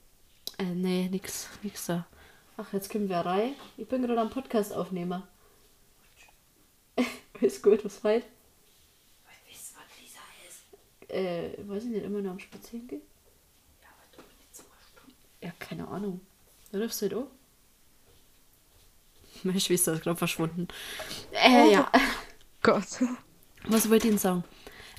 [0.58, 2.06] Äh, nee, nix, nix da.
[2.62, 3.54] Ach, jetzt kommen wir rein.
[3.76, 5.26] Ich bin gerade am Podcast aufnehmer.
[7.40, 8.24] ist gut, was weit?
[9.48, 11.10] Wisst ihr, was Lisa ist?
[11.10, 13.02] Äh, weiß ich nicht, immer noch am Spazieren gehen?
[13.80, 14.62] Ja, aber doch nicht so.
[15.40, 16.20] Ja, keine Ahnung.
[16.70, 17.26] Du rufst halt auch.
[19.42, 20.68] Meine Schwester ist gerade verschwunden.
[21.32, 21.90] Äh, ja.
[22.62, 23.02] Gott.
[23.64, 24.44] Was wollte ich denn sagen?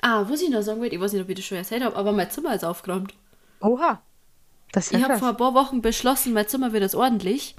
[0.01, 1.95] Ah, was ich noch sagen wollte, ich weiß nicht, ob ich das schon erzählt habe,
[1.95, 3.13] aber mein Zimmer ist aufgeräumt.
[3.61, 4.01] Oha.
[4.73, 7.55] Das ist ja Ich habe vor ein paar Wochen beschlossen, mein Zimmer wird das ordentlich.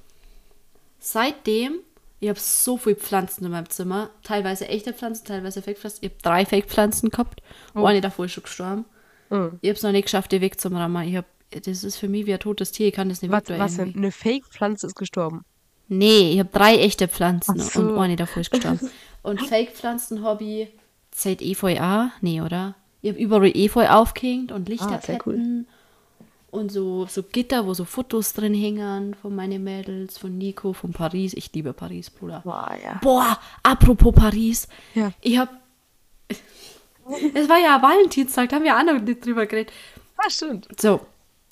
[0.99, 1.79] seitdem,
[2.21, 5.99] ich habe so viele Pflanzen in meinem Zimmer, teilweise echte Pflanzen, teilweise Fake-Pflanzen.
[6.05, 7.41] Ich habe drei Fake-Pflanzen gehabt,
[7.75, 7.85] Oh.
[7.85, 8.85] eine davor ist schon gestorben.
[9.31, 9.59] Mhm.
[9.61, 11.07] Ich habe es noch nicht geschafft, die wegzurammen.
[11.09, 13.45] Ich hab, das ist für mich wie ein totes Tier, ich kann das nicht Was,
[13.49, 13.95] was denn?
[13.95, 15.45] Eine Fake-Pflanze ist gestorben.
[15.89, 17.81] Nee, ich habe drei echte Pflanzen so.
[17.81, 18.81] und eine davor ist gestorben.
[19.23, 20.69] und Fake-Pflanzen-Hobby
[21.11, 22.07] zählt Efeu auch?
[22.23, 22.75] Nee, oder?
[23.03, 25.69] Ich habe überall Efeu aufgehängt und Ah, sehr Lichterketten
[26.55, 30.93] und so, so Gitter, wo so Fotos drin hängen von meinen Mädels, von Nico, von
[30.93, 31.35] Paris.
[31.35, 32.43] Ich liebe Paris, Bruder.
[32.45, 33.01] Boah, ja.
[33.03, 34.69] Boah, apropos Paris.
[34.95, 35.13] Ja.
[35.21, 35.51] Ich hab.
[37.35, 39.71] Es war ja Valentinstag, da haben wir auch noch nicht drüber geredet.
[40.17, 40.69] Ah, stimmt.
[40.81, 41.01] So,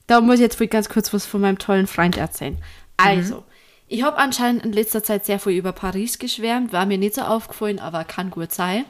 [0.07, 2.57] da muss ich jetzt ganz kurz was von meinem tollen Freund erzählen.
[2.97, 3.45] Also,
[3.87, 7.21] ich habe anscheinend in letzter Zeit sehr viel über Paris geschwärmt, war mir nicht so
[7.21, 8.87] aufgefallen, aber kann gut sein.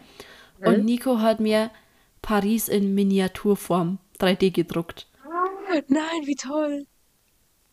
[0.64, 1.72] Und Nico hat mir
[2.20, 5.08] Paris in Miniaturform 3D gedruckt.
[5.88, 6.86] Nein, wie toll.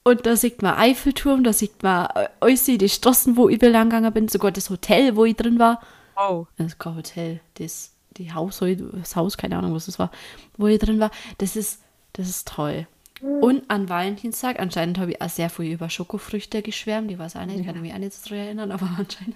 [0.03, 3.89] Und da sieht man Eiffelturm, da sieht man äh, alles, die Straßen, wo ich lang
[3.89, 5.81] gegangen bin, sogar das Hotel, wo ich drin war.
[6.15, 6.47] Wow.
[6.57, 10.11] Das ist kein Hotel, das, die Haus, das Haus, keine Ahnung, was das war,
[10.57, 11.11] wo ich drin war.
[11.37, 11.81] Das ist,
[12.13, 12.87] das ist toll.
[13.21, 17.11] Und an Valentinstag, anscheinend habe ich auch sehr viel über Schokofrüchte geschwärmt.
[17.11, 19.35] Ich weiß auch nicht, ich kann mich auch nicht so erinnern, aber anscheinend.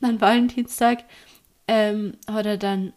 [0.00, 1.04] An Valentinstag
[1.68, 2.92] ähm, hat er dann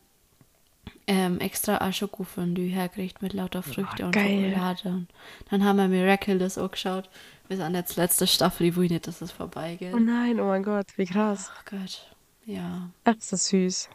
[1.07, 4.49] ähm, extra ein Schokofondue hergerichtet mit lauter Früchte und geil.
[4.51, 4.89] Schokolade.
[4.89, 5.07] Und
[5.51, 7.09] dann haben wir Miraculous auch geschaut.
[7.47, 9.93] Wir sind jetzt letzte Staffel, ich will nicht, dass es vorbeigeht.
[9.93, 11.51] Oh nein, oh mein Gott, wie krass.
[11.55, 12.11] Ach Gott,
[12.45, 12.89] ja.
[13.03, 13.89] Ach, ist das süß.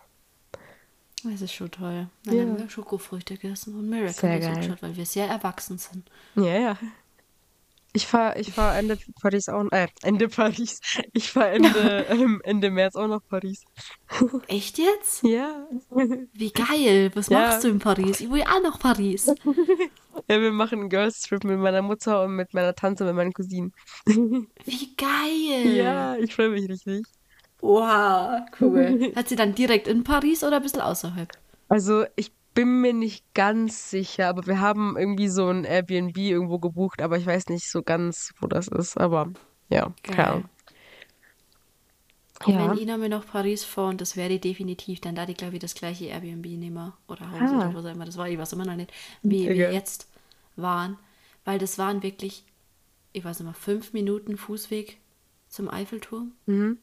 [1.35, 2.07] Es ist schon toll.
[2.25, 2.43] Dann Ja.
[2.43, 4.77] haben wir Schokofrüchte gegessen und besucht, geil.
[4.81, 6.09] weil wir sehr erwachsen sind.
[6.35, 6.77] Ja, ja.
[7.93, 10.81] Ich fahr, ich fahr Ende Paris auch, äh, Ende Paris.
[11.13, 11.69] Ich fahr Ende,
[12.11, 13.65] ähm, Ende März auch nach Paris.
[14.47, 15.25] Echt jetzt?
[15.25, 15.67] Ja.
[16.33, 17.11] Wie geil.
[17.15, 17.41] Was Ja.
[17.41, 18.21] machst du in Paris?
[18.21, 19.33] Ich will auch nach Paris.
[20.29, 23.17] Ja, wir machen einen Girls Trip mit meiner Mutter und mit meiner Tante und mit
[23.17, 23.73] meinen Cousinen.
[24.07, 25.73] Wie geil.
[25.77, 27.05] Ja, ich freue mich richtig.
[27.61, 29.13] Wow, cool.
[29.15, 31.31] Hat sie dann direkt in Paris oder ein bisschen außerhalb?
[31.69, 32.33] Also, ich
[32.65, 37.17] bin mir nicht ganz sicher, aber wir haben irgendwie so ein Airbnb irgendwo gebucht, aber
[37.19, 38.97] ich weiß nicht so ganz, wo das ist.
[38.99, 39.33] Aber
[39.69, 39.87] ja.
[39.87, 40.43] Und Ja.
[42.47, 45.55] Wenn ich nochmal nach Paris fahre, und das werde ich definitiv, dann da ich glaube
[45.57, 47.69] ich das gleiche Airbnb nehmen oder Haus Ah.
[47.69, 48.93] oder was auch immer das war, ich weiß immer noch nicht,
[49.23, 49.59] wie Okay.
[49.59, 50.09] wir jetzt
[50.57, 50.97] waren,
[51.45, 52.45] weil das waren wirklich,
[53.13, 54.99] ich weiß nicht mehr, fünf Minuten Fußweg
[55.49, 56.33] zum Eiffelturm.
[56.47, 56.79] Mhm.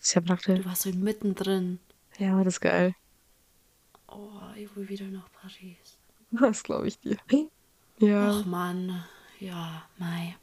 [0.00, 0.60] Ist ja praktisch.
[0.60, 1.78] Du warst so mittendrin.
[2.18, 2.94] Ja, das ist geil.
[4.08, 5.98] Oh, ich will wieder nach Paris.
[6.30, 7.16] Das glaube ich dir.
[7.98, 8.30] Ja.
[8.30, 9.04] Ach Mann,
[9.38, 10.36] ja, Mai.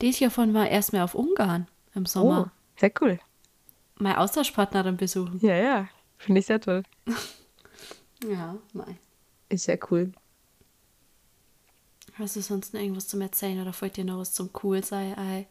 [0.00, 2.46] Dies Jahr von war erst mal auf Ungarn im Sommer.
[2.46, 3.18] Oh, sehr cool.
[3.96, 5.40] Meine Austauschpartnerin besuchen.
[5.42, 5.88] Ja, ja.
[6.16, 6.82] Finde ich sehr toll.
[8.26, 8.96] Ja, Mai.
[9.50, 10.12] Ist sehr cool.
[12.14, 15.14] Hast du sonst noch irgendwas zum Erzählen oder fällt dir noch was zum Cool sei?
[15.18, 15.46] Ei?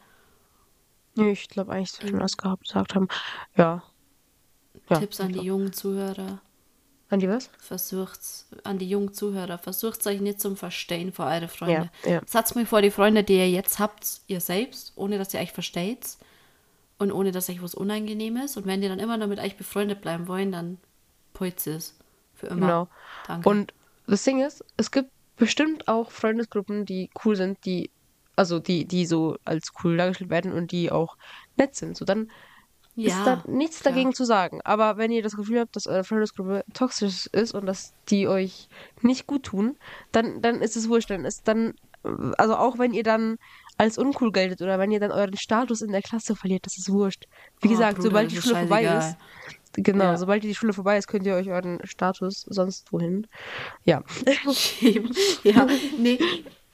[1.15, 3.07] Nee, ich glaube eigentlich, dass wir schon alles gehabt gesagt haben.
[3.55, 3.83] Ja.
[4.89, 4.99] ja.
[4.99, 6.41] Tipps an die jungen Zuhörer.
[7.13, 7.51] An die was?
[7.59, 11.91] Versucht's, an die jungen Zuhörer, versucht euch nicht zum Verstehen vor eure Freunde.
[12.03, 12.21] Ja, ja.
[12.25, 15.51] Satz mal vor, die Freunde, die ihr jetzt habt, ihr selbst, ohne dass ihr euch
[15.51, 16.17] versteht
[16.97, 18.57] und ohne dass euch was unangenehm ist.
[18.57, 20.79] Und wenn die dann immer noch mit euch befreundet bleiben wollen, dann
[21.33, 21.95] putzt es
[22.33, 22.61] für immer.
[22.61, 22.87] Genau.
[23.27, 23.47] Danke.
[23.47, 23.73] Und
[24.07, 27.91] das Ding ist, es gibt bestimmt auch Freundesgruppen, die cool sind, die,
[28.35, 31.15] also die, die so als cool dargestellt werden und die auch
[31.57, 31.95] nett sind.
[31.95, 32.31] So, dann
[32.95, 33.93] ist ja, da nichts klar.
[33.93, 34.61] dagegen zu sagen.
[34.63, 38.67] Aber wenn ihr das Gefühl habt, dass eure Freundesgruppe toxisch ist und dass die euch
[39.01, 39.77] nicht gut tun,
[40.11, 41.09] dann, dann ist es wurscht.
[41.09, 41.73] Dann ist dann,
[42.37, 43.37] also auch wenn ihr dann
[43.77, 46.91] als uncool geltet oder wenn ihr dann euren Status in der Klasse verliert, das ist
[46.91, 47.25] wurscht.
[47.61, 49.17] Wie Oh, gesagt, Bruder, sobald die ist Schule vorbei ist,
[49.73, 50.17] genau, Ja.
[50.17, 53.25] sobald die Schule vorbei ist, könnt ihr euch euren Status sonst wohin.
[53.83, 54.03] Ja.
[55.43, 55.67] ja,
[55.97, 56.19] nee,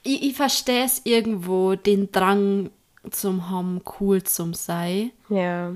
[0.03, 2.72] ich, ich verstehe es irgendwo, den Drang
[3.11, 5.11] zum haben, cool zum sei.
[5.30, 5.74] Ja.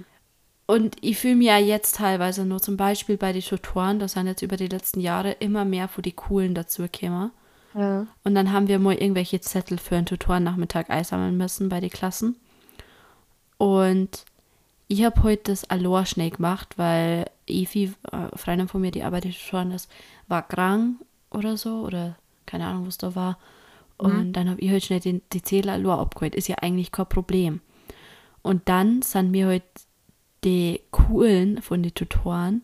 [0.66, 4.28] Und ich fühle mich ja jetzt teilweise nur zum Beispiel bei den Tutoren, da sind
[4.28, 7.32] jetzt über die letzten Jahre immer mehr für die Coolen dazu gekommen.
[7.76, 8.08] Ja.
[8.24, 12.38] Und dann haben wir mal irgendwelche Zettel für einen Tutorennachmittag einsammeln müssen bei den Klassen.
[13.58, 14.26] Und
[14.88, 19.36] ich habe heute das Alor schnell gemacht, weil Evi, äh, Freundin von mir, die arbeitet
[19.36, 19.90] schon, das
[20.28, 20.98] war krank
[21.32, 23.38] oder so, oder keine Ahnung, was da war.
[23.98, 26.36] Und dann habe ich heute schnell den, die Zähler Alor abgeholt.
[26.36, 27.62] Ist ja eigentlich kein Problem.
[28.42, 29.66] Und dann sind mir heute
[30.44, 32.62] die Coolen von den Tutoren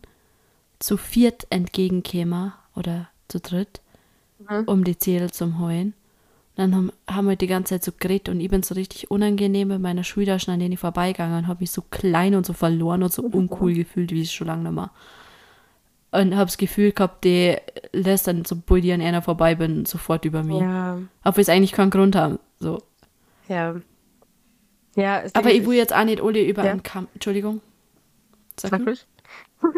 [0.79, 3.81] zu viert entgegenkämen oder zu dritt,
[4.65, 5.93] um die Zähler zum Heulen.
[6.55, 9.69] Dann haben, haben wir die ganze Zeit so geredet und ich bin so richtig unangenehm
[9.69, 13.03] mit meiner Schultaschen, an denen ich vorbeigegangen und habe mich so klein und so verloren
[13.03, 14.91] und so uncool gefühlt, wie es schon lange nicht mehr.
[16.11, 17.55] Und habe das Gefühl gehabt, die
[17.93, 20.59] lässt dann, sobald ich an einer vorbei bin, sofort über mich.
[20.59, 20.97] Ja.
[21.23, 22.39] Obwohl es eigentlich keinen Grund haben.
[22.59, 22.81] So.
[23.47, 23.75] Ja.
[24.95, 26.71] Ja, Aber ich will jetzt auch nicht alle über Ja.
[26.71, 27.07] einen Kamm.
[27.13, 27.61] Entschuldigung.
[28.61, 28.85] Sag du?
[28.85, 29.05] ruhig.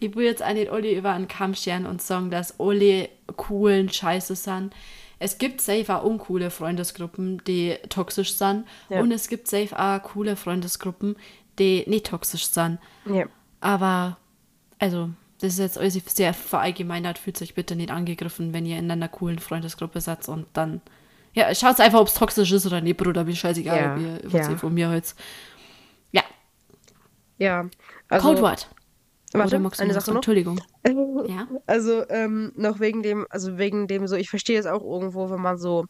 [0.00, 3.88] Ich will jetzt auch nicht alle über einen Kamm scheren und sagen, dass alle coolen
[3.88, 4.74] Scheiße sind.
[5.18, 8.64] Es gibt safe auch uncoole Freundesgruppen, die toxisch sind.
[8.88, 9.00] Ja.
[9.00, 11.16] Und es gibt safe auch coole Freundesgruppen,
[11.58, 12.78] die nicht toxisch sind.
[13.04, 13.26] Ja.
[13.60, 14.16] Aber,
[14.78, 17.18] also, das ist jetzt alles sehr verallgemeinert.
[17.18, 20.80] Fühlt euch bitte nicht angegriffen, wenn ihr in einer coolen Freundesgruppe seid und dann.
[21.32, 23.24] Ja, schaut einfach, ob es toxisch ist oder nicht, Bruder.
[23.24, 24.50] Mir scheißegal, Ja, ob ihr, was ja.
[24.52, 25.10] ihr von mir heute.
[27.40, 27.68] Ja.
[28.08, 28.70] Also, Codewort.
[29.32, 30.16] Warte, Oder magst du eine Sache noch.
[30.16, 30.60] Entschuldigung.
[31.28, 31.46] Ja.
[31.66, 35.40] Also, ähm, noch wegen dem, also wegen dem so, ich verstehe es auch irgendwo, wenn
[35.40, 35.84] man so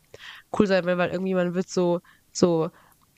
[0.59, 2.01] cool sein will, weil irgendwie man wird so,
[2.33, 2.71] so,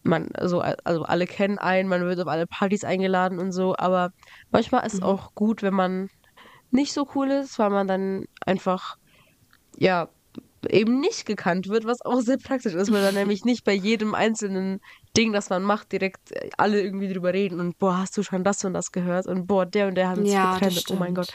[0.03, 4.13] man, so, also alle kennen einen, man wird auf alle Partys eingeladen und so, aber
[4.51, 6.11] manchmal ist es auch gut, wenn man
[6.71, 8.97] nicht so cool ist, weil man dann einfach,
[9.77, 10.09] ja,
[10.69, 14.15] eben nicht gekannt wird, was auch sehr praktisch ist, weil dann nämlich nicht bei jedem
[14.15, 14.81] einzelnen
[15.17, 18.45] Ding, das man macht, direkt äh, alle irgendwie drüber reden und boah, hast du schon
[18.45, 20.85] das und das gehört und boah, der und der haben sich Ja, getrennt.
[20.91, 21.15] Oh mein.
[21.15, 21.33] Gott.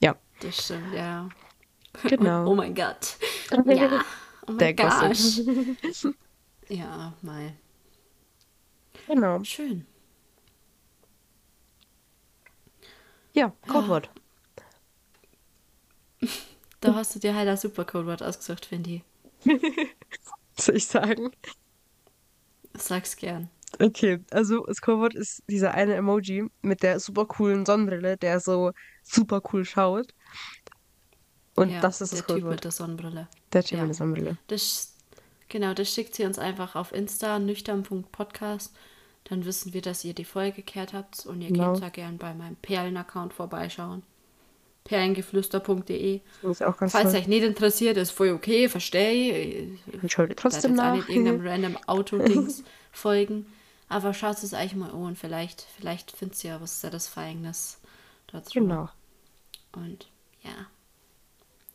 [0.00, 1.28] Ja, Das stimmt, ja.
[2.04, 2.46] genau.
[2.50, 3.16] Oh mein Gott.
[3.66, 4.04] Ja.
[4.46, 4.76] Oh mein.
[4.76, 6.14] Gossip.
[6.68, 7.54] Ja, mal.
[9.06, 9.42] Genau.
[9.42, 9.86] Schön.
[13.32, 14.10] Ja, Codewort.
[16.80, 19.02] Da hast du dir halt ein super Codewort ausgesucht, finde ich.
[20.58, 21.30] Soll ich sagen?
[22.76, 23.50] Sag's gern.
[23.80, 28.72] Okay, also das Codewort ist dieser eine Emoji mit der super coolen Sonnenbrille, der so
[29.02, 30.14] super cool schaut.
[31.54, 32.64] Und ja, das ist das der Typ mit Codewort.
[32.64, 33.28] der Sonnenbrille.
[33.52, 33.82] Der Typ ja.
[33.82, 34.38] mit der Sonnenbrille.
[34.46, 34.94] Das,
[35.48, 38.74] genau, das schickt sie uns einfach auf Insta, nüchtern.podcast.
[39.24, 41.72] Dann wissen wir, dass ihr die Folge gekehrt habt und ihr Genau.
[41.72, 44.02] könnt da gern bei meinem Perlen-Account vorbeischauen.
[44.88, 46.20] Perlengeflüster.de.
[46.40, 46.58] Falls
[46.90, 47.14] toll.
[47.14, 50.02] euch nicht interessiert, ist voll okay, verstehe ich.
[50.02, 50.94] Ich trotzdem jetzt auch nach.
[50.94, 53.46] nicht irgendeinem random Auto-Dings folgen.
[53.90, 57.78] Aber schaut es euch mal an und vielleicht, vielleicht findet ihr ja was Satisfyinges
[58.32, 58.58] dazu.
[58.58, 58.88] Genau.
[59.72, 60.08] Und
[60.42, 60.66] ja,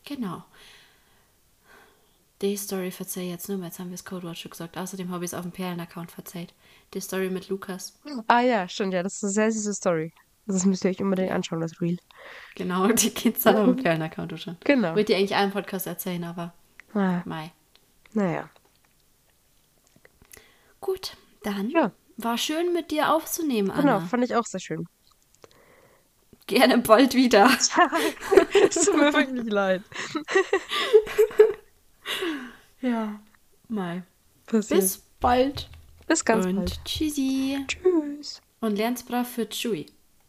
[0.03, 0.43] genau.
[2.41, 4.77] Die Story verzeihe jetzt nur, mehr, jetzt haben wir das Codewort schon gesagt.
[4.77, 6.53] Außerdem habe ich es auf dem Perlen-Account verzeiht.
[6.93, 7.93] Die Story mit Lukas.
[8.27, 10.13] Ah ja, stimmt, ja, das ist eine sehr süße Story.
[10.45, 11.97] Das müsst ihr euch unbedingt anschauen, das Reel.
[12.55, 14.57] Genau, die Kids auf dem Perlen-Account schon.
[14.63, 14.95] Genau.
[14.95, 16.53] Wollte ich eigentlich einen Podcast erzählen, aber
[16.93, 17.51] Ah, Mai.
[18.13, 18.49] naja.
[20.81, 21.91] Gut, dann Ja.
[22.17, 24.05] war schön mit dir aufzunehmen, Genau, Anna.
[24.05, 24.85] fand ich auch sehr schön.
[26.45, 27.45] Gerne bald wieder.
[28.69, 29.81] es tut mir wirklich leid.
[32.81, 33.19] Ja.
[33.69, 34.03] Mai.
[34.45, 34.81] Passiert.
[34.81, 35.69] Bis bald.
[36.05, 36.83] Bis ganz und bald.
[36.83, 37.63] tschüssi.
[37.67, 38.41] Tschüss.
[38.59, 39.85] Und lernt's brav für Chewie.